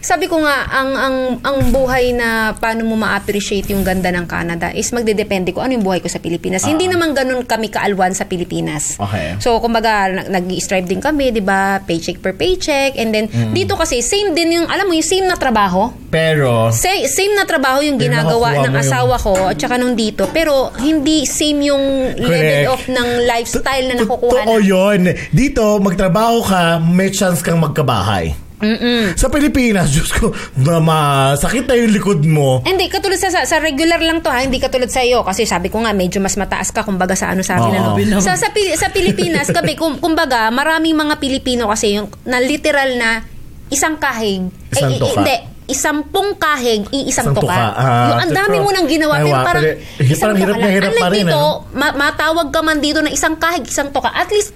[0.00, 4.72] sabi ko nga ang ang ang buhay na paano mo ma-appreciate yung ganda ng Canada
[4.72, 6.64] is magdedepende ko ano yung buhay ko sa Pilipinas.
[6.64, 8.96] Hindi naman ganun kami kaalwan sa Pilipinas.
[8.96, 9.36] Okay.
[9.38, 11.78] So kumbaga nag- nag-strive din kami, 'di ba?
[11.84, 13.52] Paycheck per paycheck and then Mm.
[13.52, 15.92] dito kasi same din yung alam mo yung same na trabaho.
[16.06, 20.24] Pero, Same, same na trabaho yung ginagawa ng yung- asawa ko at saka nung dito.
[20.32, 21.84] Pero hindi same yung
[22.16, 25.12] level of ng lifestyle na nakukuha Totoo yun.
[25.28, 28.46] Dito, magtrabaho ka, may chance kang magkabahay.
[28.56, 29.12] Mm-mm.
[29.20, 32.64] Sa Pilipinas, Diyos ko, na masakit na yung likod mo.
[32.64, 35.20] Hindi, katulad sa, sa, regular lang to ha, hindi katulad sa iyo.
[35.20, 37.72] Kasi sabi ko nga, medyo mas mataas ka kumbaga sa ano sa akin.
[37.76, 37.96] Oo.
[38.00, 38.24] Ano.
[38.24, 43.20] Sa, sa, sa Pilipinas, kami, kum, kumbaga, maraming mga Pilipino kasi yung na literal na
[43.68, 44.48] isang kahig.
[44.72, 47.50] Isang eh, eh, hindi, isampung kahig, iisang Isang tuka.
[47.50, 47.66] tuka.
[47.74, 50.68] Ah, yung ang dami mo nang ginawa, pero parang pero, eh, isang parang hirap na
[50.70, 51.66] hirap pa rin, dito, ano?
[51.74, 54.14] ma- matawag ka man dito na isang kahig, isang tuka.
[54.14, 54.54] At least,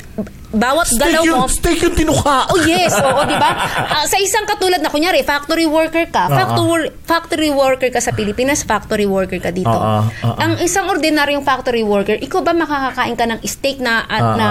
[0.51, 2.51] bawat galaw Steak mo, yung, steak yung tinuka.
[2.51, 3.51] Oh yes, oo, 'di ba?
[3.87, 6.27] Ah, sa isang katulad na kunyari, factory worker ka.
[6.27, 9.70] Factory factory worker ka sa Pilipinas, factory worker ka dito.
[9.70, 10.37] Oo, oo.
[10.42, 14.49] Ang isang ordinaryong factory worker, ikaw ba makakakain ka ng steak na at na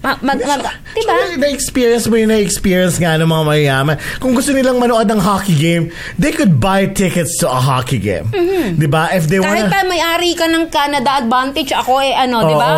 [0.00, 0.60] ma- mag, mag,
[0.96, 1.16] 'di ba?
[1.20, 3.96] So, na-experience mo yung na-experience nga ng mga mayayaman.
[4.24, 8.26] Kung gusto nilang manood ng hockey game, they could buy tickets to a hockey game.
[8.74, 9.10] Di ba?
[9.10, 9.48] If they Mm-hmm.
[9.48, 12.68] Kahit pa may-ari ka ng Canada Advantage, ako eh ano, 'di ba?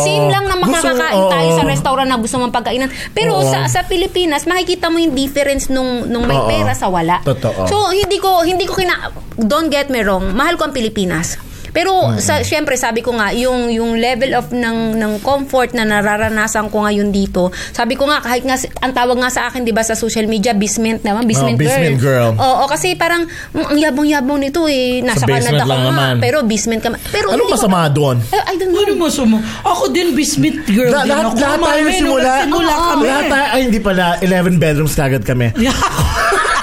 [0.00, 1.58] Same lang na Gusto- makakakain tayo oo.
[1.58, 2.86] sa restaurant na gusto mong pagkainan.
[3.10, 3.44] Pero Oo.
[3.44, 6.46] sa sa Pilipinas, makikita mo yung difference nung nung may Oo.
[6.46, 7.18] pera sa wala.
[7.20, 7.66] Totoo.
[7.66, 11.34] So hindi ko hindi ko kina don't get me wrong, mahal ko ang Pilipinas.
[11.74, 16.70] Pero sa syempre sabi ko nga yung yung level of ng ng comfort na nararanasan
[16.70, 17.50] ko ngayon dito.
[17.68, 20.54] Sabi ko nga kahit nga ang tawag nga sa akin 'di ba sa social media
[20.54, 22.30] basement naman, basement, Oh, basement girl.
[22.32, 26.14] Oo, kasi parang mm, ang yabang-yabang nito eh nasa Sa basement Canada ka nga, naman.
[26.22, 26.88] pero basement ka.
[27.10, 28.22] Pero ko- masama doon?
[28.24, 28.82] Eh, I don't know.
[28.84, 29.38] Ano mo sumo?
[29.64, 31.36] Ako din, bismit girl La- din lahat, ako.
[31.40, 32.32] lahat tayo simula.
[32.38, 32.84] nagsimula Oo.
[32.86, 33.04] kami.
[33.04, 35.50] Lahat tayo, ay hindi pala, 11 bedrooms kagad kami.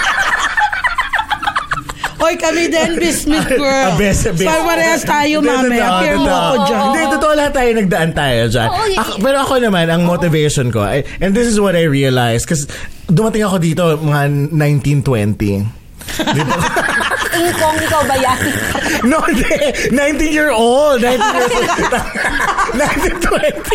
[2.21, 2.91] Hoy, kami din,
[3.57, 3.89] girl.
[3.89, 4.45] Ah, best- best.
[4.45, 5.75] So, parehas tayo, mami.
[5.75, 6.79] Appear mo ako dyan.
[6.85, 8.69] Hindi, totoo lahat tayo nagdaan tayo dyan.
[8.95, 12.69] Ako- pero ako naman, ang motivation ko, ay- and this is what I realized, kasi
[13.05, 15.65] dumating ako dito mga 1920.
[16.11, 16.53] Dito.
[17.31, 18.37] Ingkong ikaw ba yan?
[19.09, 19.47] no, hindi.
[19.89, 20.99] 19-year-old.
[20.99, 21.93] 19 years old.
[22.77, 23.71] 1920.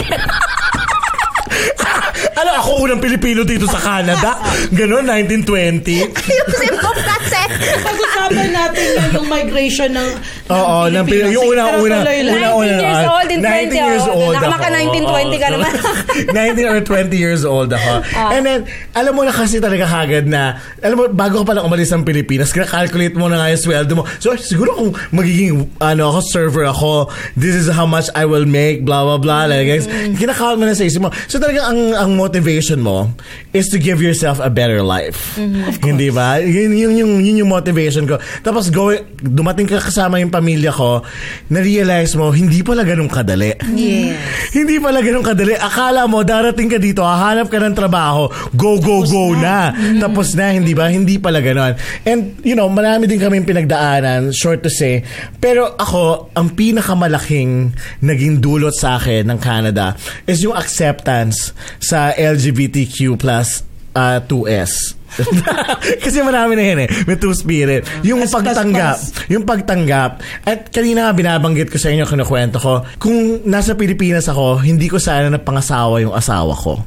[2.37, 4.37] ano, ako unang Pilipino dito sa Canada?
[4.70, 6.04] Ganon, 1920.
[6.12, 7.40] Yung simple kasi.
[7.80, 10.09] Pag-usapan natin na yung migration ng,
[10.48, 11.35] Oo, ng Pilipinas.
[11.35, 12.35] Yung una, Pero una, tuloy lang.
[12.35, 12.74] una, 19 una.
[12.78, 14.46] years ah, old in 20, 19 years old ako.
[14.46, 15.72] naka 1920 ka naman.
[16.61, 17.92] 19 or 20 years old ako.
[18.12, 18.30] Ah.
[18.30, 18.61] And then,
[18.92, 20.42] alam mo na kasi talaga kagad na,
[20.80, 24.04] alam mo, bago ka palang umalis ng Pilipinas, calculate mo na nga yung sweldo mo.
[24.18, 28.82] So, siguro kung magiging, ano ako, server ako, this is how much I will make,
[28.82, 29.44] blah, blah, blah.
[29.46, 30.18] Like, guys, Mm.
[30.18, 31.11] kinakount mo na sa isip mo.
[31.26, 33.11] So, talaga ang, ang motivation mo
[33.52, 35.38] is to give yourself a better life.
[35.38, 35.82] Mm-hmm.
[35.82, 36.38] Hindi ba?
[36.38, 38.18] Yun, yun, yung, yun yung motivation ko.
[38.42, 41.06] Tapos, going, dumating ka kasama yung pamilya ko,
[41.46, 43.54] na-realize mo, hindi pala ganun kadali.
[43.70, 44.50] Yes.
[44.50, 45.54] Hindi pala ganun kadali.
[45.54, 48.26] Akala mo, darating ka dito, hahanap ka ng trabaho,
[48.59, 49.70] go, go, go na.
[50.02, 50.90] Tapos na, hindi ba?
[50.90, 51.78] Hindi pala ganun.
[52.02, 55.06] And, you know, marami din kami pinagdaanan, short to say.
[55.38, 59.94] Pero ako, ang pinakamalaking naging dulot sa akin ng Canada
[60.26, 63.62] is yung acceptance sa LGBTQ plus
[63.94, 64.95] uh, 2S.
[66.05, 66.88] Kasi marami na yun eh.
[67.05, 67.88] May two-spirit.
[68.05, 68.96] Yung plus, pagtanggap.
[69.33, 70.11] Yung pagtanggap.
[70.44, 75.00] At kanina nga binabanggit ko sa inyo, kinukwento ko, kung nasa Pilipinas ako, hindi ko
[75.00, 76.81] sana napangasawa yung asawa ko.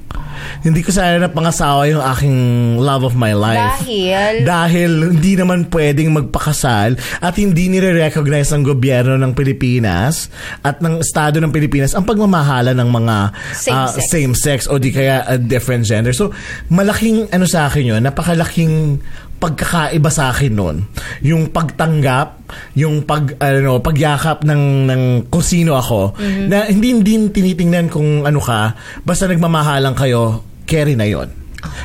[0.63, 2.38] Hindi ko sana napangasawa yung aking
[2.80, 3.84] love of my life.
[3.84, 4.34] Dahil?
[4.48, 10.32] Dahil hindi naman pwedeng magpakasal at hindi nire-recognize ng gobyerno ng Pilipinas
[10.63, 14.08] at ng Estado ng Pilipinas ang pagmamahala ng mga ah, Same-sex.
[14.08, 16.15] same sex o di kaya a different gender.
[16.15, 16.32] So,
[16.72, 18.99] malaking ano sa akin yun, napakalaking
[19.39, 20.84] pagkakaiba sa akin noon.
[21.24, 22.43] Yung pagtanggap,
[22.76, 26.20] yung pag ano, pagyakap ng ng kung sino ako
[26.51, 28.76] na hindi hindi tinitingnan kung ano ka,
[29.07, 31.32] basta nagmamahalan kayo, carry na 'yon.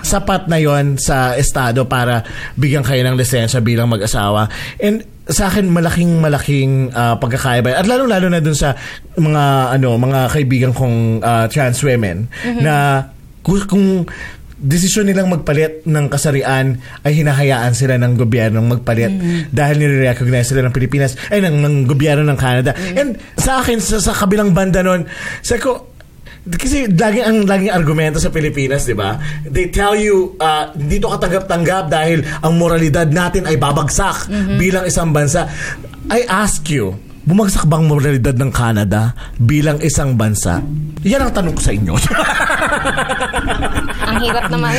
[0.02, 2.26] Sapat na 'yon sa estado para
[2.58, 4.50] bigyan kayo ng lisensya bilang mag-asawa.
[4.82, 8.76] And sa akin malaking malaking ah, pagkakaiba at lalo lalo na dun sa
[9.16, 12.28] mga ano mga kaibigan kong ah, trans women
[12.60, 13.06] na
[13.40, 13.86] kung, kung
[14.64, 19.12] desisyon nilang magpalit ng kasarian ay hinahayaan sila ng gobyernong magpalit
[19.52, 22.72] dahil nire-recognize sila ng Pilipinas ay ng, ng gobyerno ng Canada.
[22.96, 25.04] And sa akin sa, sa kabilang banda nun,
[25.44, 25.92] sa ko
[26.44, 29.16] kasi lagi ang laging argumento sa Pilipinas, 'di ba?
[29.48, 34.28] They tell you uh, dito ka tanggap-tanggap dahil ang moralidad natin ay babagsak
[34.60, 35.48] bilang isang bansa.
[36.12, 40.60] I ask you, bumagsak bang moralidad ng Canada bilang isang bansa?
[41.00, 41.94] Yan ang tanong ko sa inyo.
[44.14, 44.70] Ang hirap naman.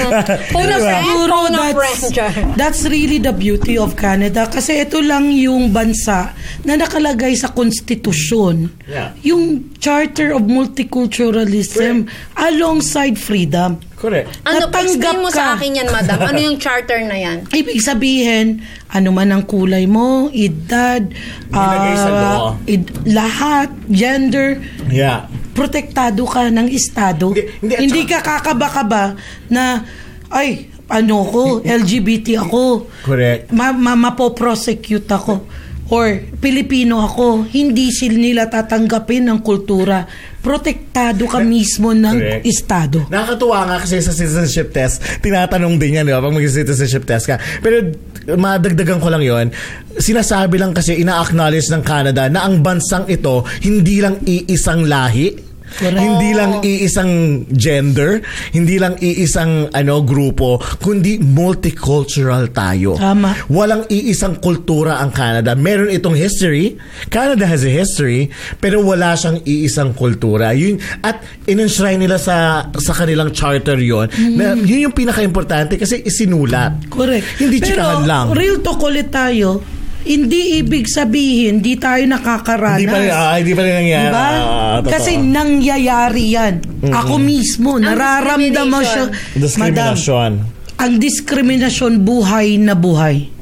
[0.49, 0.87] Phone a Diba?
[0.87, 2.47] friend, Siguro phone a that's, friend.
[2.55, 6.31] That's really the beauty of Canada kasi ito lang yung bansa
[6.63, 9.11] na nakalagay sa konstitusyon Yeah.
[9.25, 12.05] yung Charter of Multiculturalism
[12.37, 13.81] alongside freedom.
[14.05, 14.27] Correct.
[14.43, 15.33] Ano, Natanggap explain mo ka.
[15.33, 16.17] sa akin yan, madam.
[16.21, 17.37] Ano yung charter na yan?
[17.57, 21.01] Ibig sabihin, ano man ang kulay mo, edad,
[21.49, 22.39] Nilagay sa ah, law.
[22.63, 25.25] ed- lahat, gender, Yeah.
[25.51, 27.33] protektado ka ng Estado.
[27.33, 29.17] Hindi- hindi, Hindi ka kakaba-kaba
[29.49, 29.81] na,
[30.29, 32.85] ay, ano ko, LGBT ako.
[33.01, 33.49] Correct.
[33.49, 35.49] Ma, ma, mapoprosecute ako.
[35.87, 40.05] Or Pilipino ako, hindi sila nila tatanggapin ng kultura.
[40.45, 42.43] Protektado ka mismo ng Correct.
[42.45, 42.99] Estado.
[43.09, 46.21] Nakakatuwa nga kasi sa citizenship test, tinatanong din yan, di ba?
[46.21, 47.41] Pag mag-citizenship test ka.
[47.65, 47.89] Pero
[48.37, 49.47] madagdagan ko lang yon
[49.95, 55.99] sinasabi lang kasi ina-acknowledge ng Canada na ang bansang ito hindi lang iisang lahi, Correct.
[55.99, 57.11] hindi lang iisang
[57.51, 58.23] gender,
[58.55, 62.95] hindi lang iisang ano grupo, kundi multicultural tayo.
[62.95, 63.49] Tama.
[63.51, 65.57] Walang iisang kultura ang Canada.
[65.57, 66.77] Meron itong history.
[67.11, 70.55] Canada has a history, pero wala siyang iisang kultura.
[70.55, 74.07] Yun, at in-enshrine nila sa sa kanilang charter yon
[74.37, 76.87] na yun yung pinaka-importante kasi isinulat.
[76.87, 77.41] Correct.
[77.41, 78.25] Hindi Pero, chikahan lang.
[78.31, 79.59] real talk ulit tayo,
[80.05, 82.77] hindi ibig sabihin, di tayo nakakaranas.
[82.77, 84.05] Hindi pa rin, ah, hindi pa rin nangyari.
[84.05, 84.27] Diba?
[84.29, 84.91] Ah, totoo.
[84.93, 86.53] Kasi nangyayari yan.
[86.85, 89.05] Ako mismo, nararamdaman siya.
[89.09, 90.31] Madam, Discrimination.
[90.75, 93.34] ang diskriminasyon buhay na buhay.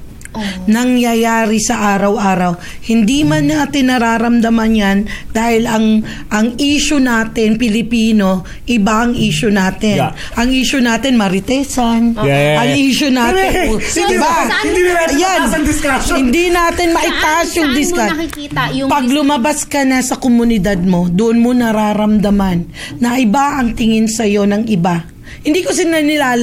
[0.65, 2.57] Nangyayari sa araw-araw.
[2.83, 4.97] Hindi man natin nararamdaman yan
[5.29, 5.85] dahil ang
[6.29, 9.99] ang issue natin, Pilipino, iba ang issue natin.
[10.01, 10.13] Yeah.
[10.35, 12.17] Ang issue natin, maritesan.
[12.17, 14.31] Yeah, yeah, Ang issue natin, Hindi, hindi diba?
[14.43, 16.15] na- hindi na natin ang discussion.
[16.17, 18.17] Hindi natin maitaas Saan- yung saan discussion.
[18.17, 22.65] nakikita yung Pag lumabas ka na sa komunidad mo, doon mo nararamdaman
[22.97, 25.05] na iba ang tingin sa'yo ng iba.
[25.43, 26.37] Hindi ko sila nila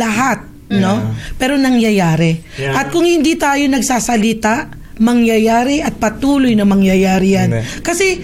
[0.71, 1.15] no?
[1.35, 2.39] Pero nangyayari.
[2.55, 2.79] Yeah.
[2.79, 7.51] At kung hindi tayo nagsasalita, mangyayari at patuloy na mangyayari yan.
[7.81, 8.21] Kasi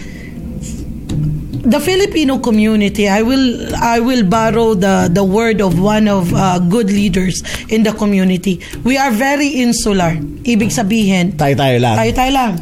[1.66, 6.62] the Filipino community, I will I will borrow the the word of one of uh,
[6.62, 8.62] good leaders in the community.
[8.86, 10.14] We are very insular.
[10.46, 11.96] Ibig sabihin, Tayo-tayo lang.
[11.98, 12.52] tayo-tayo lang.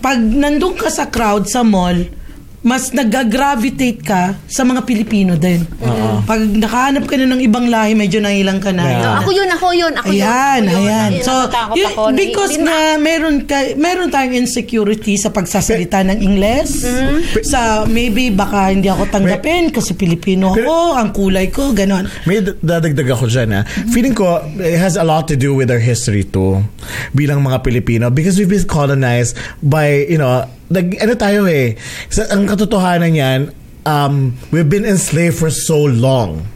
[0.00, 1.96] Pag nandun ka sa crowd sa mall,
[2.60, 5.64] mas nag-gravitate ka sa mga Pilipino din.
[6.28, 8.84] Pag nakahanap ka na ng ibang lahi, medyo nahilang ka na.
[8.84, 9.18] Yeah.
[9.24, 10.20] Ako yun, ako yun, ako yun.
[10.20, 10.84] Ayan, ako yun.
[10.84, 11.10] ayan.
[11.16, 11.32] Eh, So,
[11.72, 12.02] yun- ako.
[12.12, 16.84] because Hindi- na meron, ka, meron tayong insecurity sa pagsasalita ng Ingles.
[17.48, 22.12] Sa maybe baka hindi ako tanggapin kasi Pilipino ako, ang kulay ko, ganon.
[22.28, 23.56] May dadagdag ako dyan.
[23.56, 23.60] Ha?
[23.88, 26.60] Feeling ko, it has a lot to do with our history too.
[27.16, 28.12] Bilang mga Pilipino.
[28.12, 29.32] Because we've been colonized
[29.64, 31.74] by, you know, nag, ano tayo eh.
[32.08, 33.40] Sa, ang katotohanan yan,
[33.84, 36.46] um, we've been enslaved for so long.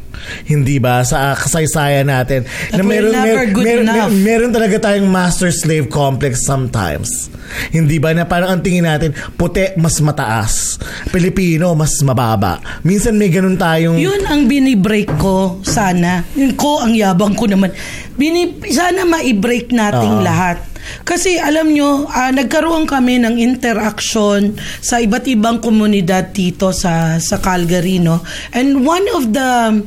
[0.49, 1.05] Hindi ba?
[1.05, 2.49] Sa kasaysayan natin.
[2.73, 4.09] That we're never good enough.
[4.15, 7.29] meron talaga tayong master-slave complex sometimes.
[7.75, 8.17] Hindi ba?
[8.17, 10.81] Na parang ang tingin natin, puti mas mataas.
[11.12, 12.62] Pilipino mas mababa.
[12.87, 14.01] Minsan may ganun tayong...
[14.01, 16.25] Yun ang binibreak ko sana.
[16.33, 17.75] Yun ko, ang yabang ko naman.
[18.17, 20.25] Bini, sana ma-break nating Oo.
[20.25, 20.74] lahat.
[21.03, 27.41] Kasi alam nyo, ah, nagkaroon kami ng interaction sa iba't ibang komunidad dito sa, sa
[27.41, 28.20] Calgary, no?
[28.53, 29.82] And one of the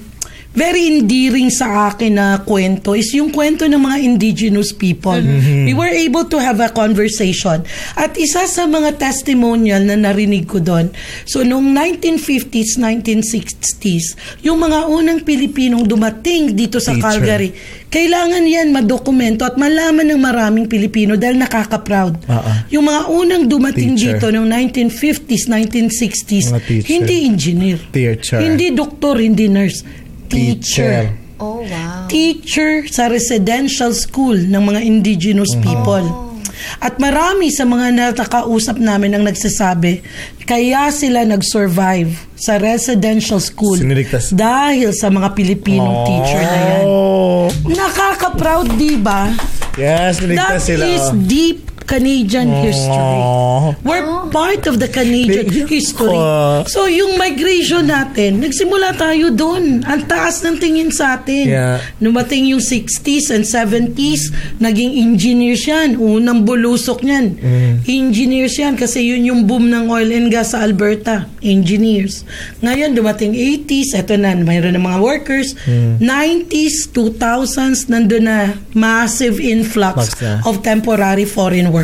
[0.58, 5.22] very endearing sa akin na kwento is yung kwento ng mga indigenous people.
[5.22, 7.62] We were able to have a conversation.
[7.93, 10.89] At isa sa mga testimonial na narinig ko doon,
[11.30, 17.22] so noong 1950s, 1960s, yung mga unang Pilipinong dumating dito sa Teacher.
[17.22, 17.49] Calgary,
[17.93, 22.26] kailangan yan madokumento at malaman ng maraming Pilipino dahil nakaka-proud.
[22.26, 22.51] Oo.
[22.74, 24.18] Yung mga unang dumating Teacher.
[24.18, 26.89] dito noong 1950s, 1960s, Mga teacher.
[26.89, 27.78] hindi engineer.
[27.93, 28.41] Teacher.
[28.41, 30.07] Hindi doktor, hindi nurse.
[30.30, 31.12] Teacher.
[31.38, 32.08] Oh, wow.
[32.08, 35.66] Teacher sa residential school ng mga indigenous Mm-hmm.
[35.66, 36.06] people.
[36.82, 40.02] At marami sa mga natakausap namin ang nagsasabi,
[40.44, 44.34] kaya sila nag-survive sa residential school Siniligtas.
[44.34, 46.82] dahil sa mga Pilipinong teacher na yan.
[46.84, 47.46] Oh.
[47.62, 49.30] Nakaka-proud, di ba?
[49.78, 50.84] Yes, That niligtas sila.
[50.90, 51.14] is oh.
[51.22, 53.18] deep Canadian history.
[53.24, 53.72] Oh.
[53.82, 56.12] We're part of the Canadian history.
[56.12, 56.68] Oh.
[56.68, 59.88] So, yung migration natin, nagsimula tayo doon.
[59.88, 61.48] Ang taas ng tingin sa atin.
[61.48, 61.80] Yeah.
[62.04, 65.96] Numating yung 60s and 70s, naging engineers yan.
[65.96, 67.40] Unang bulusok niyan.
[67.40, 67.74] Mm.
[67.88, 71.32] Engineers yan kasi yun yung boom ng oil and gas sa Alberta.
[71.40, 72.28] Engineers.
[72.60, 75.56] Ngayon, dumating 80s, eto na, mayroon ng mga workers.
[75.64, 76.04] Mm.
[76.04, 80.42] 90s, 2000s, nandun na massive influx Flux na.
[80.46, 81.77] of temporary foreign workers.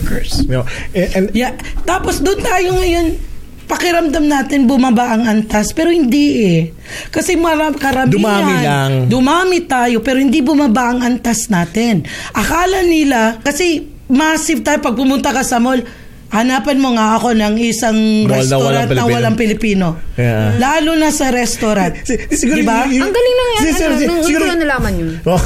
[0.46, 0.64] No.
[0.92, 1.54] And, and Yeah.
[1.84, 3.20] Tapos doon tayo ngayon,
[3.64, 6.62] pakiramdam natin bumaba ang antas pero hindi eh.
[7.10, 8.12] Kasi marami karamihan.
[8.12, 8.92] Dumami lang.
[9.08, 12.04] Dumami tayo pero hindi bumaba ang antas natin.
[12.32, 15.82] Akala nila kasi massive tayo pag pumunta ka sa mall.
[16.28, 17.94] Hanapan mo nga ako ng isang
[18.26, 19.14] Mall na restaurant walang na Pilipino.
[19.14, 19.88] walang Pilipino.
[20.18, 20.58] Yeah.
[20.58, 21.94] Lalo na sa restaurant.
[22.10, 22.90] Si- siguro Diba?
[22.90, 23.62] yung- yung- Ang galing lang yan.
[23.62, 25.14] Si- Ano, si- nung siguro- nalaman yun.
[25.24, 25.38] Oh.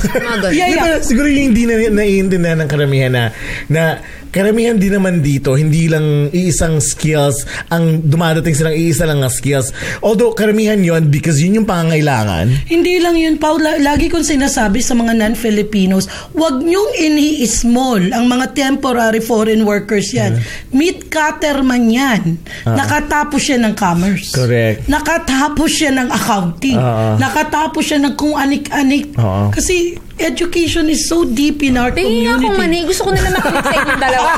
[0.48, 0.96] Yeah, yeah.
[0.96, 3.24] ba, siguro yung hindi na naiintindihan ng karamihan na,
[3.68, 4.00] na
[4.38, 9.74] karamihan din naman dito, hindi lang iisang skills ang dumadating silang iisa lang na skills.
[10.00, 12.70] Although karamihan yon because yun yung pangangailangan.
[12.70, 13.58] Hindi lang yun, Paul.
[13.58, 20.14] La- Lagi kong sinasabi sa mga non-Filipinos, huwag niyong ini-small ang mga temporary foreign workers
[20.14, 20.38] yan.
[20.70, 22.38] Meat cutter man yan.
[22.64, 24.36] Nakatapos siya ng commerce.
[24.36, 24.86] Correct.
[24.86, 26.78] Nakatapos siya ng accounting.
[26.78, 27.18] Oo.
[27.18, 29.18] Nakatapos siya ng kung anik-anik.
[29.18, 29.50] Oo.
[29.50, 32.46] Kasi education is so deep in our Tingin community.
[32.46, 32.80] akong mani.
[32.84, 34.30] Gusto ko nila makinig sa inyong dalawa.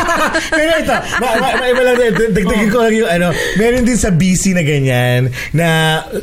[0.58, 1.66] Pero ito, ma, ma, ma,
[2.10, 3.26] din, dagdagin ko lang yung ano,
[3.56, 5.20] meron din sa BC na ganyan,
[5.50, 5.66] na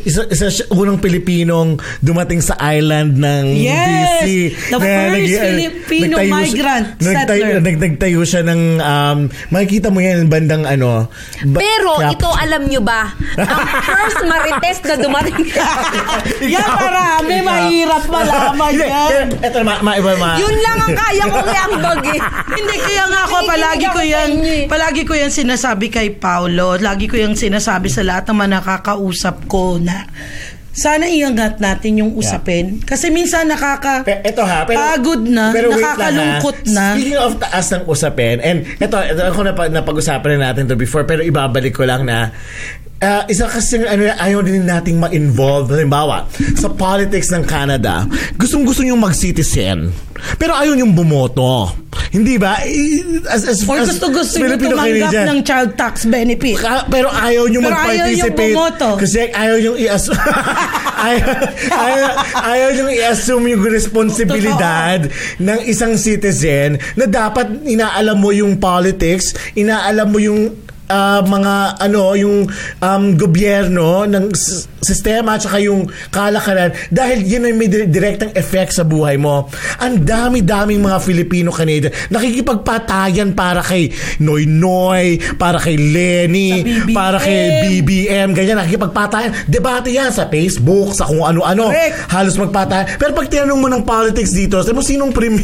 [0.04, 4.22] isa, isa siya, unang Pilipinong dumating sa island ng Yes!
[4.22, 4.28] BC.
[4.68, 7.62] The na first nag- Filipino nagtayo migrant nagtayo, settler.
[7.62, 9.18] nag, nagtayo siya ng, um,
[9.50, 11.08] makikita mo yan, bandang ano.
[11.48, 13.12] ba- Pero Cap- ito, alam nyo ba?
[13.38, 15.38] Ang first marites na dumating.
[16.54, 19.28] Yan marami, mahirap malaman Hindi, yan.
[19.40, 20.38] Ito, ma, ma, iba, ma.
[20.42, 22.20] Yun lang ang kaya kong iambag eh.
[22.58, 24.30] Hindi, kaya nga ako, palagi ko yan,
[24.66, 26.76] palagi ko yan sinasabi kay Paulo.
[26.78, 30.10] Lagi ko yung sinasabi sa lahat ng mga nakakausap ko na
[30.78, 32.78] sana iangat natin yung usapin.
[32.86, 34.06] Kasi minsan nakaka...
[34.06, 36.94] Pe- ito ha, pero, Pagod na, pero nakakalungkot na.
[36.94, 41.02] Speaking of taas ng usapin, and ito, ito ako na napag-usapan na natin to before,
[41.10, 42.30] pero ibabalik ko lang na
[43.02, 46.26] ah, isa kasi ano, ayaw din nating ma-involve halimbawa
[46.58, 48.06] sa politics ng Canada
[48.38, 49.94] gustong gusto nyo mag-citizen
[50.42, 52.64] pero ayaw nyo bumoto hindi ba
[53.28, 56.58] as, as, Or as gusto-gusto nyo Filipino tumanggap Canadian, ng child tax benefit.
[56.58, 58.24] Ka- pero ayaw nyo ayaw mag-participate.
[58.24, 58.90] yung bumoto.
[58.98, 60.18] Kasi ayaw nyo i-assume
[61.08, 61.30] ayaw,
[61.68, 62.10] ayaw,
[62.48, 65.00] ayaw nyo i-assume yung responsibilidad
[65.38, 70.56] ng isang citizen na dapat inaalam mo yung politics, inaalam mo yung
[70.88, 72.48] ah, mga ano yung
[72.80, 78.32] um, gobyerno ng s- sistema at saka yung kalakaran dahil yun ay may dire- direktang
[78.34, 79.52] effect sa buhay mo.
[79.80, 88.32] Ang dami-daming mga Filipino-Canadian nakikipagpatayan para kay Noy Noy, para kay Lenny, para kay BBM,
[88.32, 89.34] ganyan nakikipagpatayan.
[89.46, 91.68] Debate yan sa Facebook, sa kung ano-ano.
[91.70, 92.08] Correct.
[92.10, 92.96] Halos magpatayan.
[92.96, 95.36] Pero pag tinanong mo ng politics dito, sabi mo sinong prim...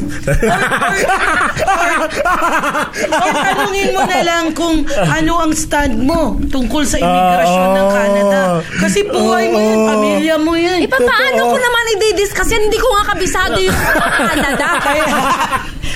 [3.13, 7.93] O tanungin mo na lang kung ano ang stand mo tungkol sa imigrasyon ng Oo.
[7.93, 8.39] Canada.
[8.77, 9.87] Kasi buhay mo yan, Oo.
[9.87, 10.79] pamilya mo yan.
[10.81, 11.09] Eh, paano
[11.39, 11.51] Totoo.
[11.51, 12.63] ko naman i-discuss yan?
[12.63, 13.79] Hindi ko nga kabisado yung
[14.29, 14.67] Canada.
[14.77, 15.05] Kaya,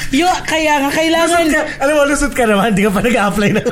[0.09, 1.43] yo, kaya nga, kailangan...
[1.43, 2.65] Lusot ka, alam mo, lusot ka naman.
[2.71, 3.61] Hindi ka pa nag-apply na.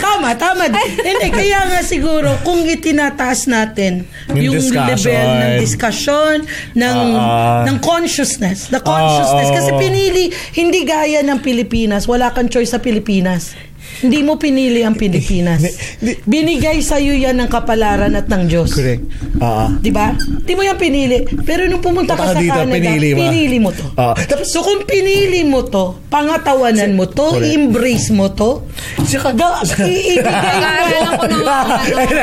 [0.00, 0.64] Tama, tama.
[0.96, 5.12] Hindi, kaya nga siguro, kung itinataas natin Yung yung, discussion.
[5.12, 6.34] level ng discussion,
[6.72, 7.68] ng, Ah.
[7.68, 9.48] ng consciousness, the consciousness.
[9.48, 9.56] Ah, ah.
[9.60, 10.24] Kasi pinili,
[10.56, 13.52] hindi gaya ng Pilipinas, wala kang choice sa Pilipinas.
[14.00, 15.60] Hindi mo pinili ang Pilipinas.
[15.96, 16.16] Hindi.
[16.22, 18.72] Binigay sa iyo yan ng kapalaran at ng Diyos.
[18.72, 19.04] Correct.
[19.36, 19.64] Oo.
[19.78, 20.12] Di ba?
[20.16, 21.20] Di mo yan pinili.
[21.40, 23.70] Pero nung pumunta ka sa dito, Canada, pinili pinili mo.
[23.70, 23.84] to.
[23.94, 27.44] Tapos- so kung pinili mo to, pangatawanan mo to, Correct.
[27.46, 28.64] i-embrace mo to,
[29.02, 31.24] Saka, ga- i- ibigay mo.
[31.28, 31.54] na,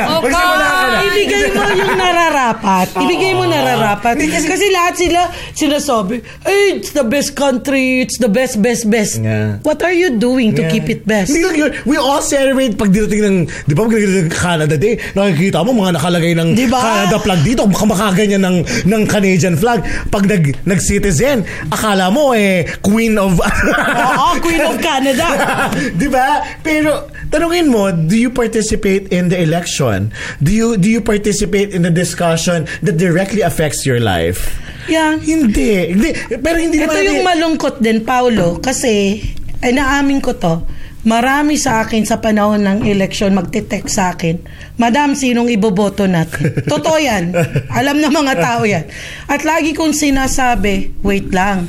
[0.08, 0.98] Oh, magsimula ka na.
[1.04, 2.86] Ibigay mo yung nararapat.
[2.96, 4.14] Ibigay mo nararapat.
[4.18, 5.20] Kasi lahat sila
[5.52, 9.18] sinasabi, hey, it's the best country, it's the best, best, best.
[9.18, 9.58] Yeah.
[9.62, 10.70] What are you doing to Yeah.
[10.70, 11.30] keep it best?
[11.30, 11.67] Hindi lang yun.
[11.84, 16.00] We all celebrate pag dirating ng, di ba, pag ng Canada Day, nakikita mo mga
[16.00, 16.80] nakalagay ng Di ba?
[16.80, 18.56] Canada flag dito, kamakaganyan ng,
[18.88, 19.84] ng Canadian flag.
[20.08, 23.38] Pag nag, nag-citizen, akala mo eh, queen of...
[24.08, 25.26] Oo, Queen of Canada.
[26.00, 26.42] di ba?
[26.62, 30.12] Pero tanungin mo, do you participate in the election?
[30.40, 34.56] Do you do you participate in the discussion that directly affects your life?
[34.88, 35.20] Yan.
[35.20, 35.92] Hindi.
[35.92, 36.10] Hindi.
[36.40, 39.20] Pero hindi Ito naman yung malungkot din, Paulo, kasi,
[39.60, 40.64] ay naamin ko to,
[41.08, 44.36] marami sa akin sa panahon ng eleksyon magte-text sa akin,
[44.78, 46.54] Madam, sinong iboboto natin?
[46.72, 47.34] Totoo yan.
[47.74, 48.86] Alam ng mga tao yan.
[49.26, 51.66] At lagi kong sinasabi, wait lang.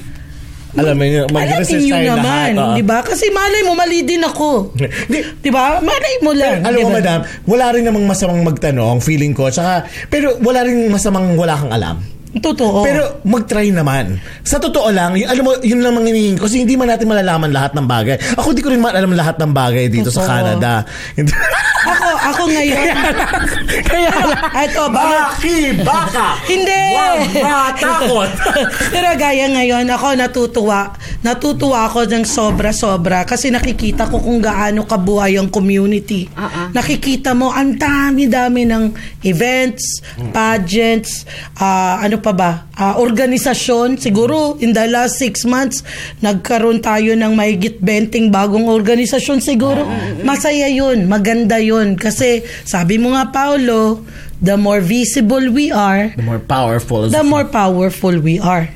[0.77, 2.77] alam mo yun, nyo tayo naman, lahat.
[2.77, 3.01] di ba?
[3.01, 4.77] Kasi malay mo, mali din ako.
[5.43, 5.81] Di ba?
[5.81, 6.61] Malay mo lang.
[6.61, 9.49] Alam di mo, madam, wala rin namang masamang magtanong, feeling ko.
[9.49, 11.97] Tsaka, pero wala rin masamang wala kang alam.
[12.30, 12.86] Totoo.
[12.86, 14.21] Pero mag-try naman.
[14.45, 17.49] Sa totoo lang, y- alam mo, yun lang manginingin ko kasi hindi man natin malalaman
[17.49, 18.21] lahat ng bagay.
[18.38, 20.30] Ako hindi ko rin alam lahat ng bagay dito sa Totoo.
[20.30, 20.86] Canada.
[21.17, 21.34] Hindi-
[21.80, 22.86] ako, ako ngayon.
[23.88, 24.11] Kaya
[24.67, 25.03] Ito, ba?
[25.34, 26.27] Baki, baka.
[26.45, 26.84] Hindi!
[26.93, 28.30] Wag matakot.
[28.93, 30.93] Pero gaya ngayon, ako natutuwa.
[31.25, 36.27] Natutuwa ako ng sobra-sobra kasi nakikita ko kung gaano kabuhay ang community.
[36.36, 36.69] Ah.
[36.69, 38.84] Nakikita mo, ang dami-dami ng
[39.25, 40.03] events,
[40.36, 41.23] pageants,
[41.57, 43.99] ah, ano pa ba, Ah, organisasyon.
[43.99, 45.84] Siguro, in the last six months,
[46.20, 49.84] nagkaroon tayo ng mahigit 20 bagong organisasyon siguro.
[50.24, 51.99] Masaya yun, maganda yun.
[51.99, 54.03] Kasi, sabi mo nga, Paolo,
[54.39, 57.11] the more visible we are, The more powerful.
[57.11, 58.72] the more powerful we are.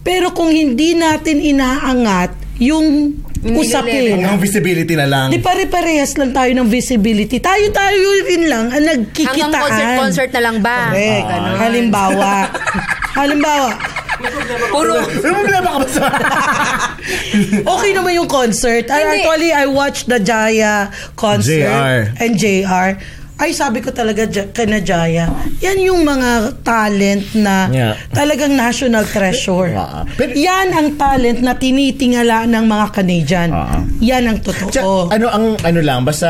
[0.00, 3.12] Pero kung hindi natin inaangat yung
[3.44, 5.28] usapin, Ang visibility na lang.
[5.28, 7.36] di pare-parehas lang tayo ng visibility.
[7.36, 9.52] Tayo-tayo rin lang ang nagkikitaan.
[9.52, 10.78] Hanggang concert-concert na lang ba?
[10.90, 11.26] Correct.
[11.28, 11.56] Ganon.
[11.60, 12.32] Halimbawa,
[13.20, 13.68] halimbawa,
[14.72, 16.04] Puro, Ano problema ka ba sa...
[17.76, 18.88] okay naman yung concert.
[18.88, 19.20] I-.
[19.20, 21.68] Actually, I watched the Jaya concert.
[21.68, 22.16] JR.
[22.16, 22.96] And JR.
[23.36, 25.28] Ay, sabi ko talaga kina Jaya,
[25.60, 27.92] yan yung mga talent na Yeah.
[28.10, 29.76] talagang national treasure.
[29.86, 33.48] Ah, pero- yan ang talent na tinitingala ng mga Canadian.
[33.52, 33.84] Ah.
[34.00, 34.72] Yan ang totoo.
[34.72, 36.28] Tsaka, ano ang ano lang basta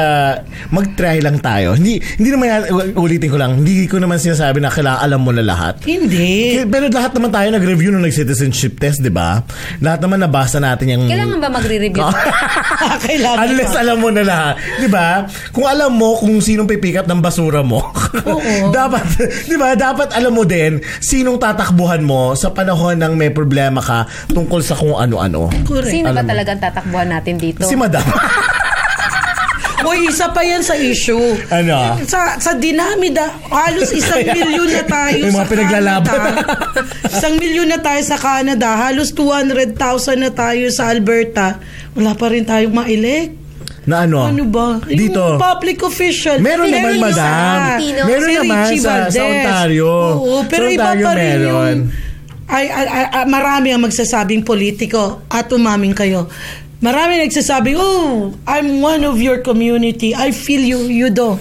[0.70, 1.78] mag-try lang tayo.
[1.78, 3.62] Hindi hindi naman ulitin ko lang.
[3.62, 5.78] Hindi ko naman sinasabi na kailangan alam mo na lahat.
[5.86, 6.58] Hindi.
[6.66, 9.46] Pero lahat naman tayo nag-review nung nag-citizenship test, di ba?
[9.78, 11.04] Lahat naman nabasa natin yung...
[11.06, 12.02] kailangan ba magre-review?
[13.06, 13.80] Kailangan Unless pa.
[13.82, 14.54] alam mo na lahat.
[14.78, 15.08] Di ba?
[15.54, 17.92] Kung alam mo kung sinong pipick up ng basura mo,
[18.24, 18.72] Oo.
[18.76, 19.04] dapat,
[19.44, 19.76] di ba?
[19.76, 24.72] Dapat alam mo din sinong tatakbuhan mo sa panahon ng may problema ka tungkol sa
[24.72, 25.52] kung ano-ano.
[25.68, 25.92] Correct.
[25.92, 26.32] Sino ba Alam mo.
[26.32, 27.68] talagang tatakbuhan natin dito?
[27.68, 28.00] Si Madam.
[29.86, 31.36] Uy, isa pa yan sa issue.
[31.46, 32.00] Ano?
[32.10, 36.10] Sa, sa dinamida, halos isang milyon na tayo sa mga pinaglalaban.
[36.10, 36.42] Canada.
[37.06, 38.74] isang milyon na tayo sa Canada.
[38.74, 39.78] Halos 200,000
[40.18, 41.62] na tayo sa Alberta.
[41.94, 43.45] Wala pa rin tayong ma-elect.
[43.86, 44.26] Na ano?
[44.26, 44.82] Ano ba?
[44.82, 45.22] Dito.
[45.22, 46.42] Yung public official.
[46.42, 47.22] Meron naman, yung madam.
[47.22, 47.78] sa-.
[48.02, 49.22] Meron si naman Richie sa, sa Valdez.
[49.22, 49.90] Ontario.
[50.18, 51.46] Oo, pero sa iba Ontario pa rin meron.
[51.46, 51.78] yung...
[52.46, 56.30] Ay, ay, ay, ay, marami ang magsasabing politiko at umaming kayo.
[56.78, 60.14] Marami nagsasabing, oh, I'm one of your community.
[60.14, 61.38] I feel you, you do.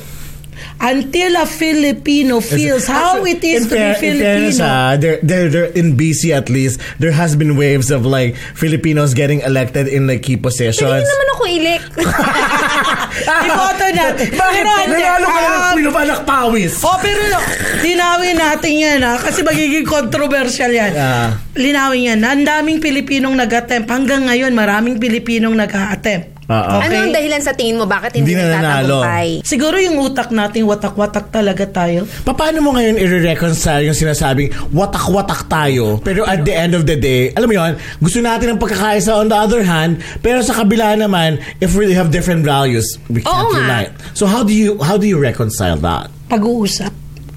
[0.77, 4.69] Until a Filipino feels how it is in to fair- be In fairness, Filipino.
[4.69, 9.13] ah, there, there, there, in BC at least, there has been waves of like Filipinos
[9.13, 10.83] getting elected in like key Pero positions.
[10.83, 11.85] hindi naman ako elect.
[13.47, 14.27] Iboto natin.
[14.31, 14.63] Bakit?
[14.85, 16.73] Nanalo ka ng ah, pinupanak pawis.
[16.83, 17.39] Oh, pero no,
[17.81, 20.91] linawin natin yan ha, kasi magiging controversial yan.
[20.93, 21.39] Ah.
[21.55, 22.19] Linawin yan.
[22.21, 23.87] Ang daming Pilipinong nag-attempt.
[23.87, 26.34] Hanggang ngayon, maraming Pilipinong nag-attempt.
[26.45, 26.61] Oo.
[26.77, 26.85] Okay.
[26.85, 27.89] Ano ang dahilan sa tingin mo?
[27.89, 28.85] Bakit hindi, Hindi na?
[29.41, 32.05] Siguro yung utak natin, watak-watak talaga tayo.
[32.21, 36.93] Pa- Paano mo ngayon i-reconcile yung sinasabing watak-watak tayo pero at the end of the
[36.93, 40.93] day, alam mo yon gusto natin ng pagkakaisa on the other hand pero sa kabila
[40.93, 43.89] naman, if we have different values, we can't Oo nga.
[43.89, 43.91] unite.
[44.13, 46.13] So how do you how do you reconcile that?
[46.29, 46.93] Pag-uusap.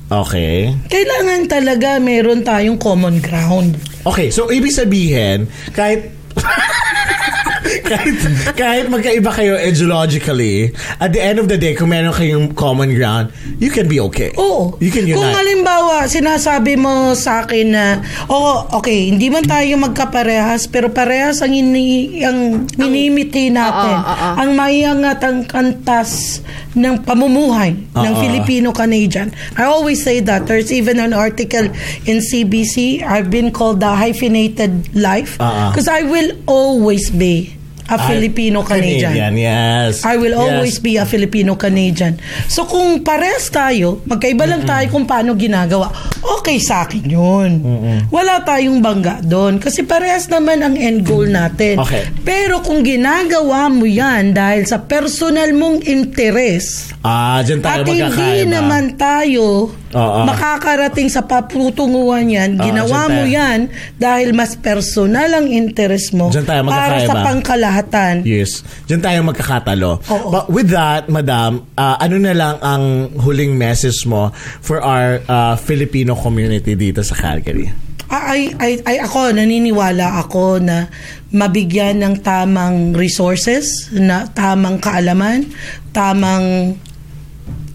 [0.08, 0.72] Okay.
[0.88, 3.76] Kailangan talaga meron tayong common ground.
[4.04, 6.12] Okay, so ibig sabihin, kahit
[7.84, 8.16] kahit,
[8.54, 13.30] kahit magkaiba kayo ideologically, at the end of the day, kung meron kayong common ground,
[13.58, 14.32] you can be okay.
[14.36, 14.76] Oo.
[14.78, 15.36] You can Kung unite.
[15.36, 17.84] halimbawa, sinasabi mo sa akin na,
[18.26, 23.96] oo, okay, hindi man tayo magkaparehas, pero parehas ang, ini, ang minimiti natin.
[23.98, 24.34] Oo, oo, oo.
[24.38, 26.40] Ang maiangat ang kantas
[26.78, 28.22] ng pamumuhay ng Oo.
[28.22, 29.30] Filipino-Canadian.
[29.58, 30.46] I always say that.
[30.46, 31.66] There's even an article
[32.06, 35.36] in CBC, I've been called the hyphenated life.
[35.38, 37.54] Because I will always be
[37.88, 39.16] a Ah, Filipino-Canadian.
[39.16, 40.04] Canadian, yes.
[40.04, 40.44] I will Yes.
[40.44, 42.20] always be a Filipino-Canadian.
[42.46, 45.88] So kung pares tayo, magkaiba lang tayo kung paano ginagawa,
[46.36, 47.50] okay sa akin yun.
[48.08, 49.56] Wala tayong bangga doon.
[49.56, 51.80] Kasi parehas naman ang end goal natin.
[51.80, 52.04] Okay.
[52.22, 58.44] Pero kung ginagawa mo yan dahil sa personal mong interes, Ah, dyan tayo at hindi
[58.44, 60.28] naman tayo Oo.
[60.28, 63.36] makakarating sa paputunguhan yan, Oo, ginawa dyan mo tayo.
[63.40, 63.58] yan
[63.96, 68.14] dahil mas personal ang interes mo Dyan tayo para sa pangkalahatan.
[68.20, 68.60] Yes.
[68.84, 70.04] Diyan tayo magkakatalo.
[70.04, 70.28] Oo.
[70.28, 72.84] But with that, madam, ah, ano na lang ang
[73.16, 74.28] huling message mo
[74.60, 77.72] for our ah, Filipino community dito sa Calgary?
[78.08, 80.88] Ay, ay, ay ako, naniniwala ako na
[81.28, 85.44] mabigyan ng tamang resources, na tamang kaalaman,
[85.92, 86.72] tamang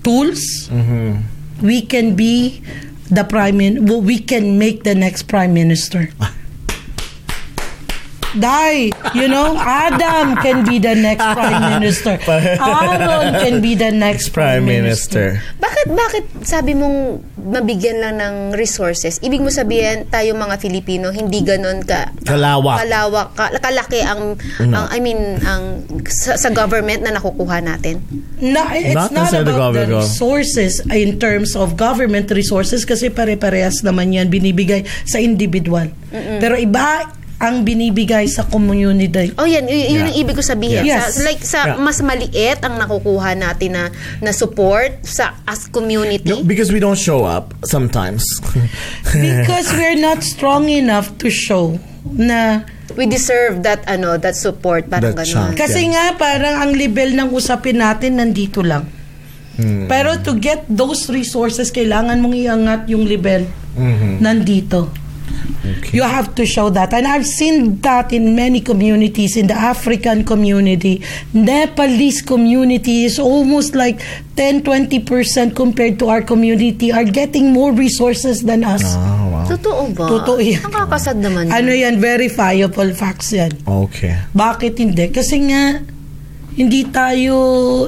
[0.02, 0.74] tools,
[1.64, 2.62] we can be
[3.10, 6.10] the prime min- we can make the next prime minister.
[8.36, 8.90] die.
[9.14, 12.18] You know, Adam can be the next prime minister.
[12.22, 15.40] Aaron can be the next prime, Prime Minister.
[15.58, 19.18] Bakit, bakit sabi mong mabigyan lang ng resources?
[19.24, 22.84] Ibig mo sabihin, tayo mga Filipino, hindi ganon ka, Kalawak.
[22.84, 28.04] kalawak, ka, kalaki ang, ang, I mean, ang, sa, sa government na nakukuha natin.
[28.38, 30.04] No, it's Not not, about the government.
[30.04, 35.88] resources in terms of government resources kasi pare-parehas naman yan binibigay sa individual.
[36.12, 37.08] Pero iba
[37.38, 39.34] ang binibigay sa community.
[39.36, 39.66] Oh, yan.
[39.66, 40.08] Y- yun Yeah.
[40.08, 40.84] ang ibig ko sabihin.
[40.84, 41.18] Yes.
[41.18, 41.78] Sa, like, sa Yeah.
[41.78, 43.84] mas maliit ang nakukuha natin na,
[44.20, 46.24] na support sa as community.
[46.26, 48.24] No, because we don't show up sometimes.
[49.12, 51.76] Because we're not strong enough to show
[52.06, 52.64] na
[52.94, 54.86] We deserve that, ano, that support.
[54.86, 55.50] Parang That ganun.
[55.50, 55.56] chance.
[55.58, 58.86] Kasi nga parang ang level ng usapin natin nandito lang.
[59.56, 59.88] Hmm.
[59.88, 64.22] Pero to get those resources, kailangan mong iangat yung level Mm-hmm.
[64.22, 64.94] nandito.
[65.94, 66.94] You have to show that.
[66.94, 71.04] And I've seen that in many communities, in the African community.
[71.32, 74.02] Nepalese community is almost like
[74.36, 78.84] 10-20% compared to our community are getting more resources than us.
[78.84, 79.46] Oh, wow.
[79.46, 80.06] Totoo ba?
[80.10, 80.62] Totoo yan.
[80.66, 81.54] Nakakasad naman yun.
[81.54, 81.96] Ano yan?
[82.02, 83.52] Verifiable facts yan.
[83.64, 84.18] Okay.
[84.34, 85.10] Bakit hindi?
[85.14, 85.80] Kasi nga,
[86.54, 87.36] hindi tayo,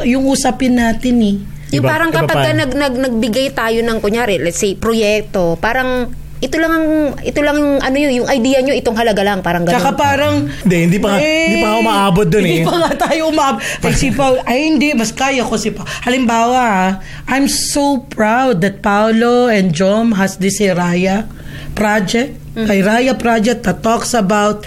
[0.05, 1.35] yung usapin natin eh.
[1.73, 2.43] Yung Iba- parang iba kapag pa.
[2.45, 6.87] ka nag, nag, nagbigay tayo ng kunyari, let's say, proyekto, parang ito lang ang
[7.23, 9.79] ito lang yung ano yun, yung idea nyo itong halaga lang, parang ganun.
[9.79, 10.35] Tsaka parang,
[10.67, 12.67] Hindi, hindi pa nga- hindi pa ako umaabot dun Hindi eh.
[12.67, 13.61] pa nga tayo umabot.
[13.87, 15.87] Ay, si Paul, ay hindi, mas kaya ko si Paul.
[16.03, 16.99] Halimbawa,
[17.31, 21.25] I'm so proud that Paolo and Jom has this Raya
[21.73, 22.87] project, Mm-hmm.
[22.87, 24.63] Raya project that talks about,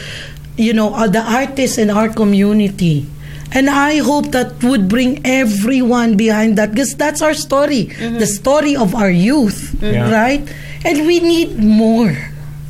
[0.61, 3.09] you know, the artists in our community.
[3.53, 8.19] And I hope that would bring everyone behind that because that's our story, Mm-hmm.
[8.19, 10.11] the story of our youth, Yeah.
[10.13, 10.45] right?
[10.85, 12.15] And we need more.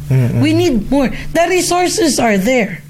[0.09, 1.09] We need more.
[1.35, 2.81] The resources are there.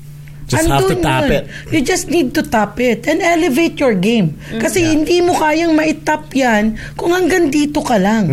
[0.49, 1.33] Just have to Andun tap yun.
[1.37, 1.45] it.
[1.69, 4.41] You just need to tap it and elevate your game.
[4.49, 8.33] Kasi hindi mo kayang maitap yan kung hanggang dito ka lang.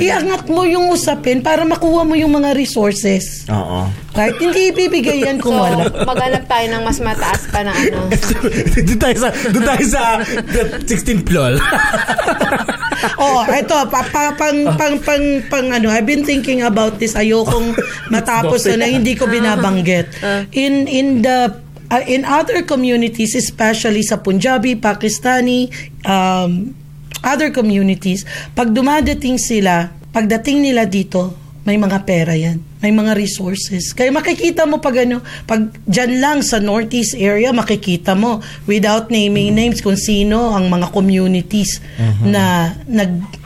[0.00, 3.44] Iangat mo yung usapin para makuha mo yung mga resources.
[3.52, 3.92] Oo.
[4.10, 4.34] Right?
[4.40, 5.84] Hindi ibibigay yan kung So, wala.
[6.02, 8.08] maghanap tayo ng mas mataas pa na ano.
[8.88, 10.02] doon tayo sa, doon tayo sa
[10.82, 11.54] 16 plol.
[13.22, 17.16] oh, ito, pa, pa, pang, pang, pang, pang, ano, I've been thinking about this.
[17.16, 17.72] Ayokong
[18.14, 20.12] matapos na, na hindi ko binabanggit.
[20.60, 21.56] In, in the,
[21.88, 25.72] uh, in other communities, especially sa Punjabi, Pakistani,
[26.04, 26.74] um,
[27.24, 32.60] other communities, pag dumadating sila, pagdating nila dito, may mga pera yan.
[32.80, 33.92] May mga resources.
[33.92, 39.52] Kaya makikita mo pag ano, pag dyan lang sa Northeast area, makikita mo without naming
[39.52, 41.84] names kung sino ang mga communities
[42.24, 43.40] na nag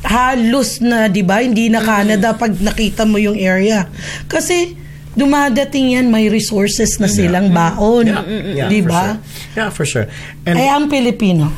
[0.00, 3.86] halos na, di ba, hindi na Canada pag nakita mo yung area.
[4.26, 4.74] Kasi
[5.14, 8.08] dumadating yan, may resources na silang baon.
[8.08, 9.02] Yeah, di for ba?
[9.04, 9.16] sure.
[9.54, 10.06] Yeah, for sure.
[10.48, 11.52] And, Ay, ang Pilipino,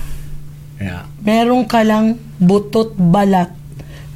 [0.83, 1.07] yeah.
[1.23, 3.62] meron ka lang butot balat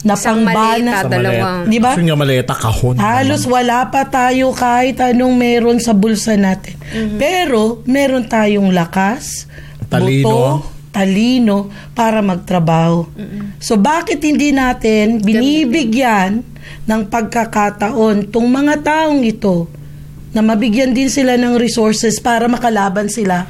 [0.03, 0.53] na Isang pangbana.
[0.83, 1.57] maleta, Sa dalawang.
[1.63, 1.71] maleta.
[1.71, 1.91] Di ba?
[1.91, 2.95] Gusto niya maleta, kahon.
[2.97, 6.77] Halos wala pa tayo kahit anong meron sa bulsa natin.
[7.17, 9.49] Pero meron tayong lakas,
[9.87, 10.27] Talino.
[10.27, 10.43] buto,
[10.91, 11.59] talino
[11.93, 13.09] para magtrabaho.
[13.59, 16.41] So bakit hindi natin binibigyan
[16.85, 19.67] ng pagkakataon tong mga taong ito
[20.31, 23.49] na mabigyan din sila ng resources para makalaban sila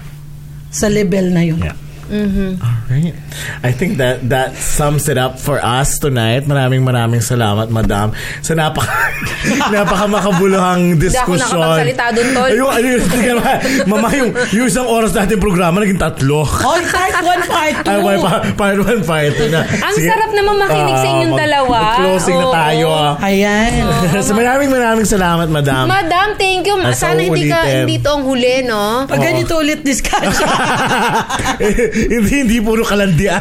[0.68, 1.58] sa level na yun.
[1.60, 1.76] Yeah.
[2.06, 3.14] Alright.
[3.62, 6.46] I think that that sums it up for us tonight.
[6.46, 9.10] Maraming maraming salamat, Madam, sa napaka
[9.74, 11.82] napaka makabuluhang diskusyon.
[11.82, 12.50] nakapagsalita dun, Tol.
[12.50, 13.96] Ayun, ayun, mo.
[13.96, 16.46] Mama, yung, yung isang oras natin programa, naging tatlo.
[16.46, 17.90] Oh, part 1, part 2.
[17.90, 19.66] Ay, why, pa, part one, part two na.
[19.66, 21.78] Ang sarap naman makinig sa inyong mag- dalawa.
[21.82, 22.54] Mag-closing na Oo.
[22.54, 22.86] tayo.
[22.92, 23.12] ah.
[23.20, 23.70] Ayan.
[24.26, 25.90] so maraming maraming salamat, Madam.
[25.90, 26.76] Madam, thank you.
[26.78, 29.04] Ah, Sana sa hindi ka hindi to ang huli, no?
[29.10, 30.46] Pag ganito ulit discussion.
[31.96, 33.40] hindi, hindi puro kalandian.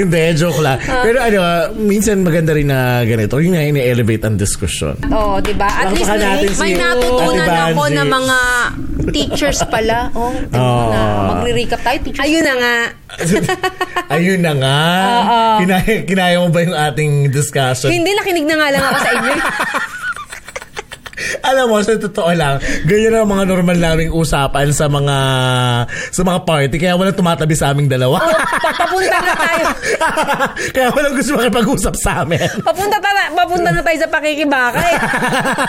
[0.00, 0.80] hindi, joke lang.
[0.80, 1.38] Pero ano,
[1.76, 3.36] minsan maganda rin na ganito.
[3.38, 4.96] Yung nga, ini-elevate ang diskusyon.
[5.12, 5.68] Oo, di ba?
[5.68, 8.38] At least natin may si natutunan Ate ako na mga
[9.12, 10.08] teachers pala.
[10.16, 11.00] Oh, mo na.
[11.00, 11.24] Oo.
[11.36, 11.98] Magre-recap tayo.
[12.00, 12.24] Teachers.
[12.24, 12.76] Ayun na nga.
[14.14, 14.78] Ayun na nga.
[15.60, 17.92] Kinaya, kinaya mo ba yung ating discussion?
[17.92, 19.32] Hindi, nakinig na nga lang ako sa inyo.
[21.42, 25.16] Alam mo, sa totoo lang, ganyan ang mga normal naming usapan sa mga
[25.88, 26.76] sa mga party.
[26.78, 28.22] Kaya walang tumatabi sa aming dalawa.
[28.62, 29.66] Papunta na tayo.
[30.74, 32.46] Kaya walang gusto makipag-usap sa amin.
[32.62, 34.92] Papunta, ta- papunta na tayo sa pakikibakay.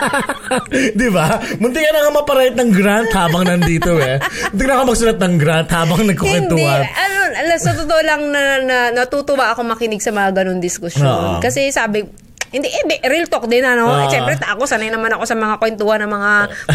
[0.99, 1.37] Di ba?
[1.61, 4.17] Munti ka na nga maparate ng grant habang nandito eh.
[4.53, 6.11] Munti ka na nga magsulat ng grant habang Hindi.
[6.15, 6.81] nagkukwentuhan.
[6.85, 11.05] Ano, ala, sa totoo lang na, na, natutuwa ako makinig sa mga ganun diskusyon.
[11.05, 11.31] Oo.
[11.43, 12.05] Kasi sabi,
[12.49, 13.85] Hindi, eh, be- real talk din, ano.
[13.85, 14.05] Ah.
[14.05, 16.31] Eh, Siyempre, ako, sanay naman ako sa mga kwentuhan ng mga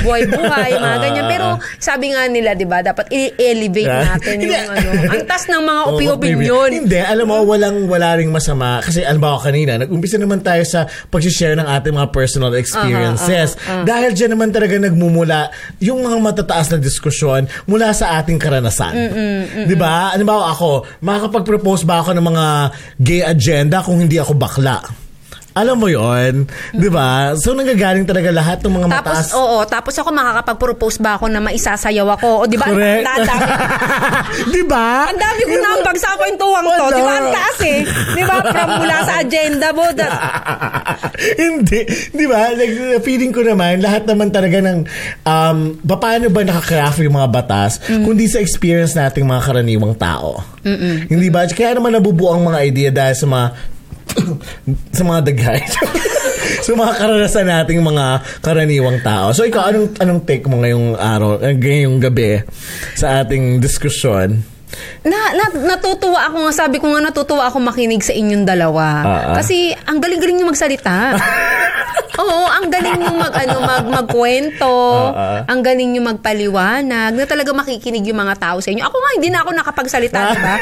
[0.06, 1.26] buhay-buhay, mga ganyan.
[1.26, 1.46] Pero,
[1.82, 4.14] sabi nga nila, di ba, dapat i-elevate Ah.
[4.14, 4.54] natin Hindi.
[4.54, 6.68] yung, ano, ang tas ng mga opi-opinion.
[6.70, 8.78] Hindi, alam mo, walang, wala ring masama.
[8.80, 13.58] Kasi, alam ba kanina, nag-umpisa naman tayo sa pag-share ng ating mga personal experiences.
[13.82, 15.50] Dahil dyan naman talaga nagmumula
[15.82, 18.94] yung mga matataas na diskusyon mula sa ating karanasan.
[19.66, 20.14] Di ba?
[20.14, 22.46] Ano ba ako, makakapag-propose ba ako ng mga
[23.02, 25.03] gay agenda kung hindi ako bakla?
[25.54, 27.30] Alam mo yon, di ba?
[27.38, 29.28] So, nanggagaling talaga lahat ng mga Tapos, mataas.
[29.32, 32.42] oo, tapos ako makakapag-propose ba ako na maisasayaw ako?
[32.42, 32.66] O, di ba?
[32.66, 33.06] Correct.
[33.06, 33.46] Ang dami,
[34.54, 35.06] di ba?
[35.06, 36.86] ang dami ko nambag sa kwentuhan to.
[36.90, 37.12] Di ba?
[37.14, 37.78] Ang taas eh.
[37.86, 38.36] Di ba?
[38.42, 39.86] From mula sa agenda mo.
[39.94, 40.18] that-
[41.46, 41.80] Hindi.
[42.10, 42.50] Di ba?
[42.50, 44.78] Like, feeling ko naman, lahat naman talaga ng,
[45.22, 50.42] um, paano ba nakakaraft yung mga batas, kundi sa experience nating mga karaniwang tao.
[51.06, 51.46] Hindi ba?
[51.46, 53.46] Kaya naman nabubuo ang mga idea dahil sa mga
[54.96, 55.60] sa mga daghay.
[56.64, 58.04] sa mga karanasan nating mga
[58.44, 59.32] karaniwang tao.
[59.32, 62.40] So ikaw, anong, anong take mo ngayong araw, eh, ngayong gabi
[62.96, 64.53] sa ating diskusyon?
[65.04, 65.44] Na, na,
[65.76, 68.86] natutuwa ako nga, sabi ko nga natutuwa ako makinig sa inyong dalawa.
[69.04, 69.34] Ah.
[69.40, 70.94] Kasi ang galing-galing nyo magsalita.
[72.14, 74.70] Oo, ang galing nyo mag, ano, mag, magkwento.
[75.10, 75.42] Ah.
[75.50, 77.10] Ang galing nyo magpaliwanag.
[77.10, 78.86] Na talaga makikinig yung mga tao sa inyo.
[78.86, 80.56] Ako nga, hindi na ako nakapagsalita, di ba?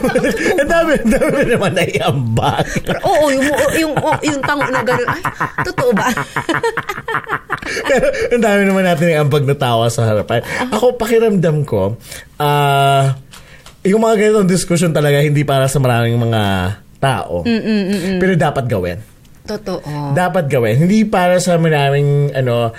[0.60, 2.66] Ang dami, dami naman na iambag.
[2.82, 5.08] Pero, oo, yung, yung, yung, yung tango na gano'n.
[5.08, 5.22] Ay,
[5.62, 6.10] totoo ba?
[7.90, 10.42] Pero ang dami naman natin yung ambag na tawa sa harapan.
[10.70, 11.98] Ako, pakiramdam ko,
[12.38, 13.18] ah,
[13.86, 16.42] yung mga ganitong discussion talaga hindi para sa maraming mga
[16.98, 17.46] tao.
[18.18, 18.98] Pero dapat gawin.
[19.46, 20.10] totoo.
[20.12, 20.74] Dapat gawin.
[20.76, 22.74] Hindi para sa maraming, ano,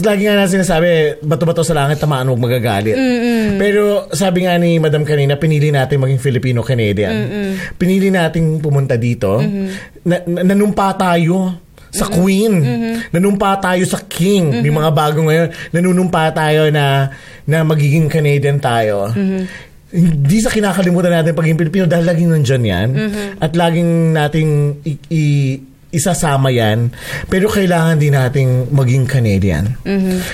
[0.00, 2.94] lagi nga na sinasabi, bato-bato sa langit, tamaan huwag magagalit.
[3.56, 7.14] Pero sabi nga ni Madam kanina, pinili natin maging Filipino-Canadian.
[7.74, 9.42] Pinili natin pumunta dito.
[10.02, 11.58] Na, na- nanumpa tayo
[11.90, 12.54] sa Queen.
[13.10, 14.62] Nanumpa tayo sa King.
[14.62, 15.74] May mga bago ngayon.
[15.74, 17.10] Nanunumpa tayo na
[17.44, 19.10] na magiging Canadian tayo.
[19.90, 22.88] Hindi sa kinakalimutan natin pagiging Pilipino dahil laging nandyan yan.
[23.36, 24.50] At laging nating
[24.82, 25.58] i- i-
[25.90, 26.94] isasama yan.
[27.26, 29.74] Pero kailangan din nating maging Canadian.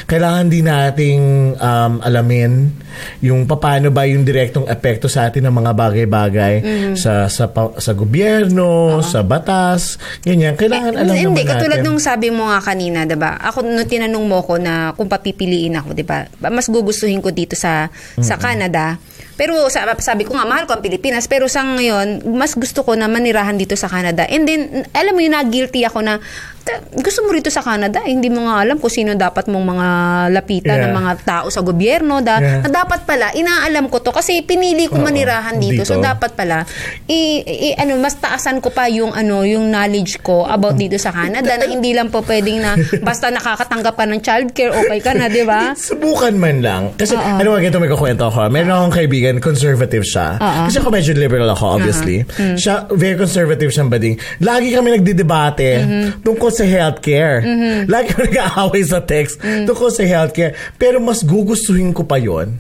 [0.05, 1.23] Kailangan din nating
[1.57, 2.77] um, alamin
[3.21, 6.55] yung paano ba yung direktong epekto sa atin ng mga bagay-bagay
[6.93, 10.57] sa sa pa- sa gobyerno, sa batas, ganyan.
[10.57, 11.89] Kailangan alam Hindi, naman katulad natin.
[11.89, 13.41] nung sabi mo nga kanina, 'di ba?
[13.43, 16.25] Ako nung tinanong mo ko na kung papipiliin ako, 'di ba?
[16.47, 19.01] Mas gugustuhin ko dito sa sa Canada.
[19.37, 21.29] Pero sa- sabi ko nga, mahal ko ang Pilipinas.
[21.29, 24.25] Pero sa ngayon, mas gusto ko na manirahan dito sa Canada.
[24.27, 26.25] And then, alam mo yun, na-guilty ako na, "Ta-
[26.93, 29.89] gusto mo rito sa Canada, eh, hindi mo nga alam kung sino dapat mong mga
[30.31, 30.85] lapitan Yeah.
[30.85, 32.19] ng mga tao sa gobyerno.
[32.19, 32.61] Da, Yeah.
[32.61, 35.87] na dapat pala, inaalam ko to kasi pinili ko manirahan dito.
[35.87, 36.05] So, dito.
[36.05, 36.67] dapat pala,
[37.07, 41.11] i, i- ano, mas taasan ko pa yung, ano, yung knowledge ko about dito sa
[41.11, 45.31] Canada na hindi lang po pwedeng na basta nakakatanggap ka ng childcare, okay ka na,
[45.31, 45.71] di ba?
[45.79, 46.83] Subukan man lang.
[46.97, 47.39] Kasi, Oo.
[47.39, 48.49] ano ganito may kukwento ako.
[48.49, 50.37] Meron akong kaibigan, conservative siya.
[50.37, 50.63] Oo.
[50.67, 52.27] Kasi ako medyo liberal ako, obviously.
[52.59, 54.19] Siya, very conservative siyang bading.
[54.41, 55.69] Lagi kami nagdidebate
[56.21, 57.45] tungkol sa healthcare.
[57.85, 60.57] Lagi kami nag-aaway sa text tungkol sa healthcare.
[60.81, 62.57] Pero mas gugustuhin ko pa yon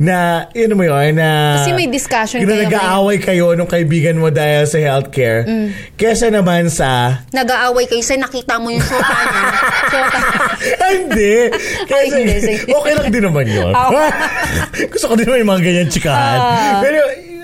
[0.00, 1.60] Na, yun mo yun, na...
[1.60, 5.44] Kasi may discussion kayo, nag-aaway kayo nung kaibigan mo dahil sa healthcare.
[6.00, 7.20] Kesa naman sa...
[7.36, 9.44] Nag-aaway kayo sa nakita mo yung shota niya.
[9.92, 10.20] Shota.
[10.88, 11.36] hindi.
[11.84, 13.72] Kasi, Ay, okay lang din naman yun.
[13.74, 14.00] Oo.
[14.92, 16.38] Gusto ko din naman yung mga ganyan chikahan.
[16.40, 16.80] Ah.
[16.80, 16.98] Pero,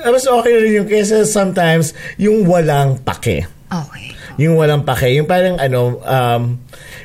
[0.07, 3.45] mas okay rin yung kesa sometimes yung walang pake.
[3.69, 4.18] Okay.
[4.39, 5.13] Yung walang pake.
[5.13, 6.63] Yung parang ano, um,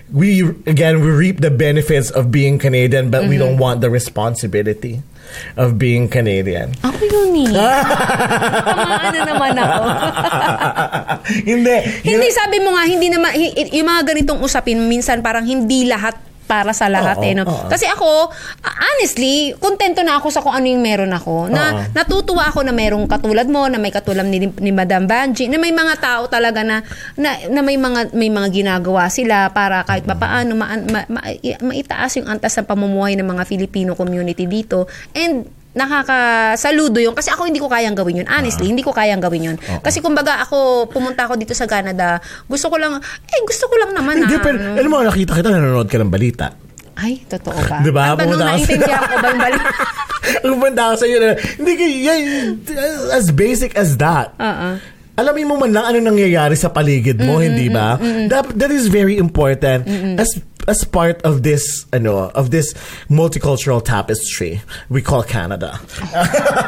[0.09, 3.39] we, again, we reap the benefits of being Canadian but we Mm-hmm.
[3.49, 5.01] don't want the responsibility
[5.57, 6.77] of being Canadian.
[6.79, 7.49] Ako yun eh.
[8.69, 9.81] Tama, ano naman ako.
[11.43, 11.75] hindi.
[12.03, 16.13] hindi, sabi mo nga, hindi naman, hi- yung mga ganitong usapin, minsan parang hindi lahat
[16.43, 17.33] para sa lahat Oo, eh.
[17.33, 17.43] No?
[17.47, 17.67] oo.
[17.71, 18.29] Kasi ako,
[18.61, 21.47] honestly, kontento na ako sa kung ano yung meron ako.
[21.49, 21.81] Na Oo.
[21.95, 25.71] natutuwa ako na merong katulad mo, na may katulad ni, ni Madam Banji, na may
[25.71, 26.83] mga tao talaga na,
[27.15, 31.57] na, na may mga may mga ginagawa sila para kahit papaano ma, ma, ma, i-
[31.59, 34.85] maitaas yung antas ng pamumuhay ng mga Filipino community dito.
[35.15, 39.53] And nakakasaludo yun kasi ako hindi ko kayang gawin yun honestly hindi ko kayang gawin
[39.53, 43.75] yun kasi kumbaga ako pumunta ako dito sa Canada gusto ko lang eh gusto ko
[43.81, 44.77] lang naman Hindi, na pero, ano.
[44.77, 46.45] alam mo, nakita kita, nanonood ka ng balita.
[46.93, 47.81] Ay, totoo ba?
[47.81, 48.13] Di ba?
[48.13, 49.69] Ang tanong, naintindihan ko ba yung balita?
[50.45, 51.71] Pumunta ako sa iyo na, hindi
[52.05, 52.19] yan,
[53.11, 54.31] as basic as that.
[54.37, 54.69] Oo.
[55.13, 57.97] Alamin mo man lang ano nangyayari sa paligid mo, hindi ba?
[58.27, 59.85] That, that is very important
[60.17, 60.29] as
[60.63, 62.71] as part of this ano of this
[63.11, 65.75] multicultural tapestry we call Canada.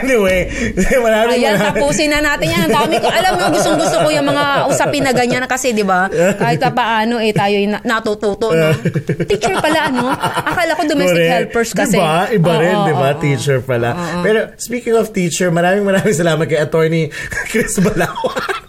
[0.00, 0.48] anyway,
[1.04, 2.60] maraming Ayan, maraming- tapusin na natin yan.
[2.68, 3.08] Ang dami ko.
[3.08, 6.08] Alam mo, gustong gusto ko yung mga usapin na ganyan kasi, di ba?
[6.08, 8.68] Kahit pa paano, eh, tayo yung na- natututo, no?
[9.28, 10.08] Teacher pala, ano?
[10.48, 11.34] Akala ko domestic Correct.
[11.36, 12.00] helpers kasi.
[12.00, 12.32] Diba?
[12.32, 13.08] Iba rin, Oo, diba?
[13.12, 13.88] oo, teacher pala.
[14.24, 17.12] Pero speaking of teacher, maraming maraming salamat kay attorney
[17.52, 18.68] Chris Balawan.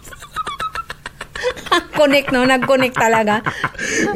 [2.00, 2.48] Connect, no?
[2.48, 3.44] Nag-connect talaga.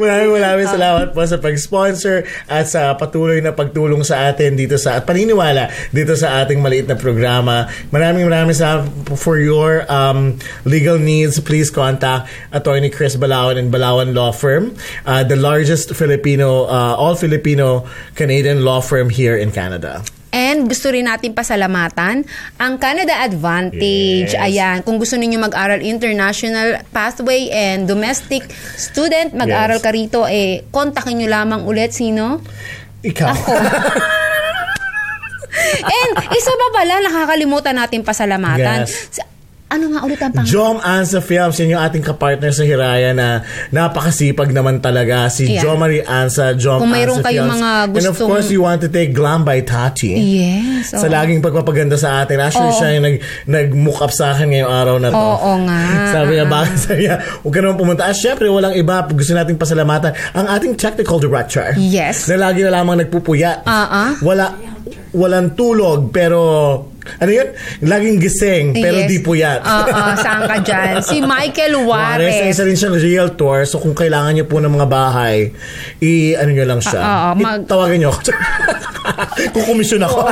[0.01, 4.97] maraming maraming salamat po sa pag-sponsor at sa patuloy na pagtulong sa atin dito sa
[4.97, 7.69] at paniniwala dito sa ating maliit na programa.
[7.93, 11.37] Maraming maraming salamat for your um, legal needs.
[11.37, 14.73] Please contact Attorney Chris Balawan and Balawan Law Firm,
[15.05, 17.85] uh, the largest Filipino, uh, all Filipino
[18.17, 20.01] Canadian law firm here in Canada.
[20.35, 22.27] And gusto rin natin pasalamatan
[22.59, 24.35] ang Canada Advantage.
[24.35, 24.43] Yes.
[24.43, 28.43] Ayan, kung gusto ninyo mag-aral international pathway and domestic
[28.75, 29.85] student, mag-aral Yes.
[29.87, 31.95] ka rito, eh, kontakin nyo lamang ulit.
[31.95, 32.43] Sino?
[32.99, 33.31] Ikaw.
[33.31, 33.53] Ako.
[35.85, 38.83] And isa pa pala, nakakalimutan natin pasalamatan.
[38.83, 39.23] Yes.
[39.65, 40.45] Sa- Ano nga ulit ang pangalan?
[40.47, 43.41] Jom Ansa Films, yun yung ating kapartner sa Hiraya na
[43.71, 45.25] napakasipag naman talaga.
[45.27, 45.65] Si Yeah.
[45.65, 47.57] Jo Marie Ansa, Jom Kung mayroon Ansa kayong Films.
[47.57, 50.13] mga And of gustong- course, you want to take Glam by Tati.
[50.13, 50.93] Yes.
[50.93, 51.09] Sa oo.
[51.09, 52.37] laging pagpapaganda sa atin.
[52.39, 52.79] Actually, Oo.
[52.79, 53.15] siya yung nag,
[53.49, 55.17] nag-mook up sa akin ngayong araw na to.
[55.17, 55.81] Oo nga.
[56.15, 58.01] Sabi niya, bakit sabi niya, huwag ka naman pumunta.
[58.05, 58.95] At syempre, walang iba.
[59.03, 61.73] Gusto nating pasalamatan ang ating technical director.
[61.75, 62.29] Yes.
[62.29, 63.65] Na lagi na lamang nagpupuyat.
[63.65, 64.09] Ah, ah.
[64.21, 64.55] Wala,
[65.11, 66.39] walang tulog, pero,
[67.17, 67.47] ano yun?
[67.81, 69.07] Laging gising, pero Yes.
[69.07, 69.61] di puyat.
[69.61, 70.93] Oo, saan ka dyan?
[70.99, 72.51] Si Michael Juarez, Juarez.
[72.51, 73.65] isa rin siyang realtor.
[73.65, 75.51] So, kung kailangan niyo po ng mga bahay,
[75.99, 76.99] i, ano niyo lang siya.
[76.99, 78.19] Oo, mag- Tawagan niyo ako.
[79.53, 80.25] Kukomisyon ako.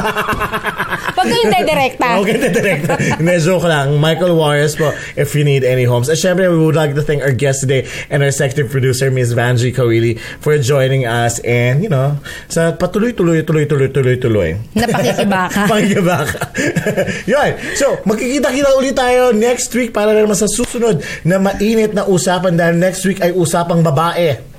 [1.13, 2.17] Pag hindi direkta.
[2.17, 2.83] Okay, na direct.
[3.19, 3.95] Hindi, joke lang.
[3.95, 6.09] Michael Juarez po, if you need any homes.
[6.09, 9.33] At syempre, we would like to thank our guest today and our executive producer, Ms.
[9.33, 12.17] Vanji Kawili, for joining us and, you know,
[12.49, 14.57] sa patuloy-tuloy, tuloy-tuloy, tuloy-tuloy.
[14.73, 15.61] Napakikibaka.
[15.71, 16.37] Pakikibaka.
[17.31, 17.49] Yun.
[17.75, 22.75] So, magkikita-kita ulit tayo next week para naman sa susunod na mainit na usapan dahil
[22.77, 24.52] next week ay usapang babae.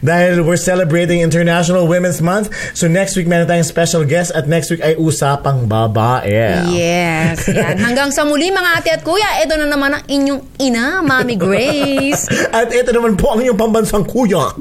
[0.00, 2.54] Dahil we're celebrating International Women's Month.
[2.78, 6.66] So next week meron tayong special guest at next week ay usapang babae.
[6.70, 7.46] Yes.
[7.50, 7.78] Yan.
[7.82, 12.26] Hanggang sa muli mga ate at kuya, ito na naman ang inyong ina, Mami Grace.
[12.56, 14.52] At ito naman po ang inyong pambansang kuya.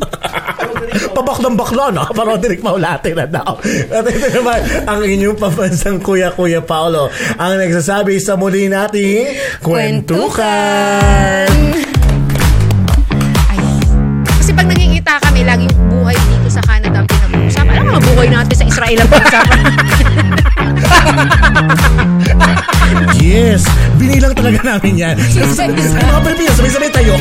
[1.16, 2.04] Pabaklang bakla na.
[2.12, 3.60] Parang Derek Maulate na daw.
[3.92, 7.08] At ito naman ang inyong pambansang kuya, Kuya Paolo.
[7.40, 11.48] Ang nagsasabi sa muli nating kwentukan.
[11.48, 11.95] Ayan.
[18.76, 19.60] Israel ang pag-usapan.
[23.16, 23.64] Yes!
[23.96, 25.16] Binilang talaga namin yan.
[25.32, 25.72] Isa.
[25.72, 27.16] Mga Pilipino, sabay-sabay tayo.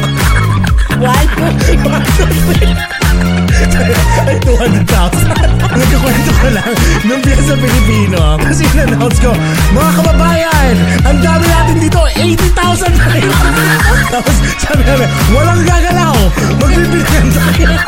[0.98, 1.30] One,
[4.26, 5.30] Ay, 200,000.
[5.78, 6.74] Nagkakwento ko lang
[7.06, 8.34] nung biya sa Pilipino.
[8.42, 9.30] Kasi in-announce ko,
[9.70, 10.74] mga kababayan,
[11.06, 13.38] ang dami natin dito, 80,000 na yun.
[14.10, 16.18] Tapos sabi namin, walang gagalaw.
[16.58, 17.78] Magbibilihan tayo.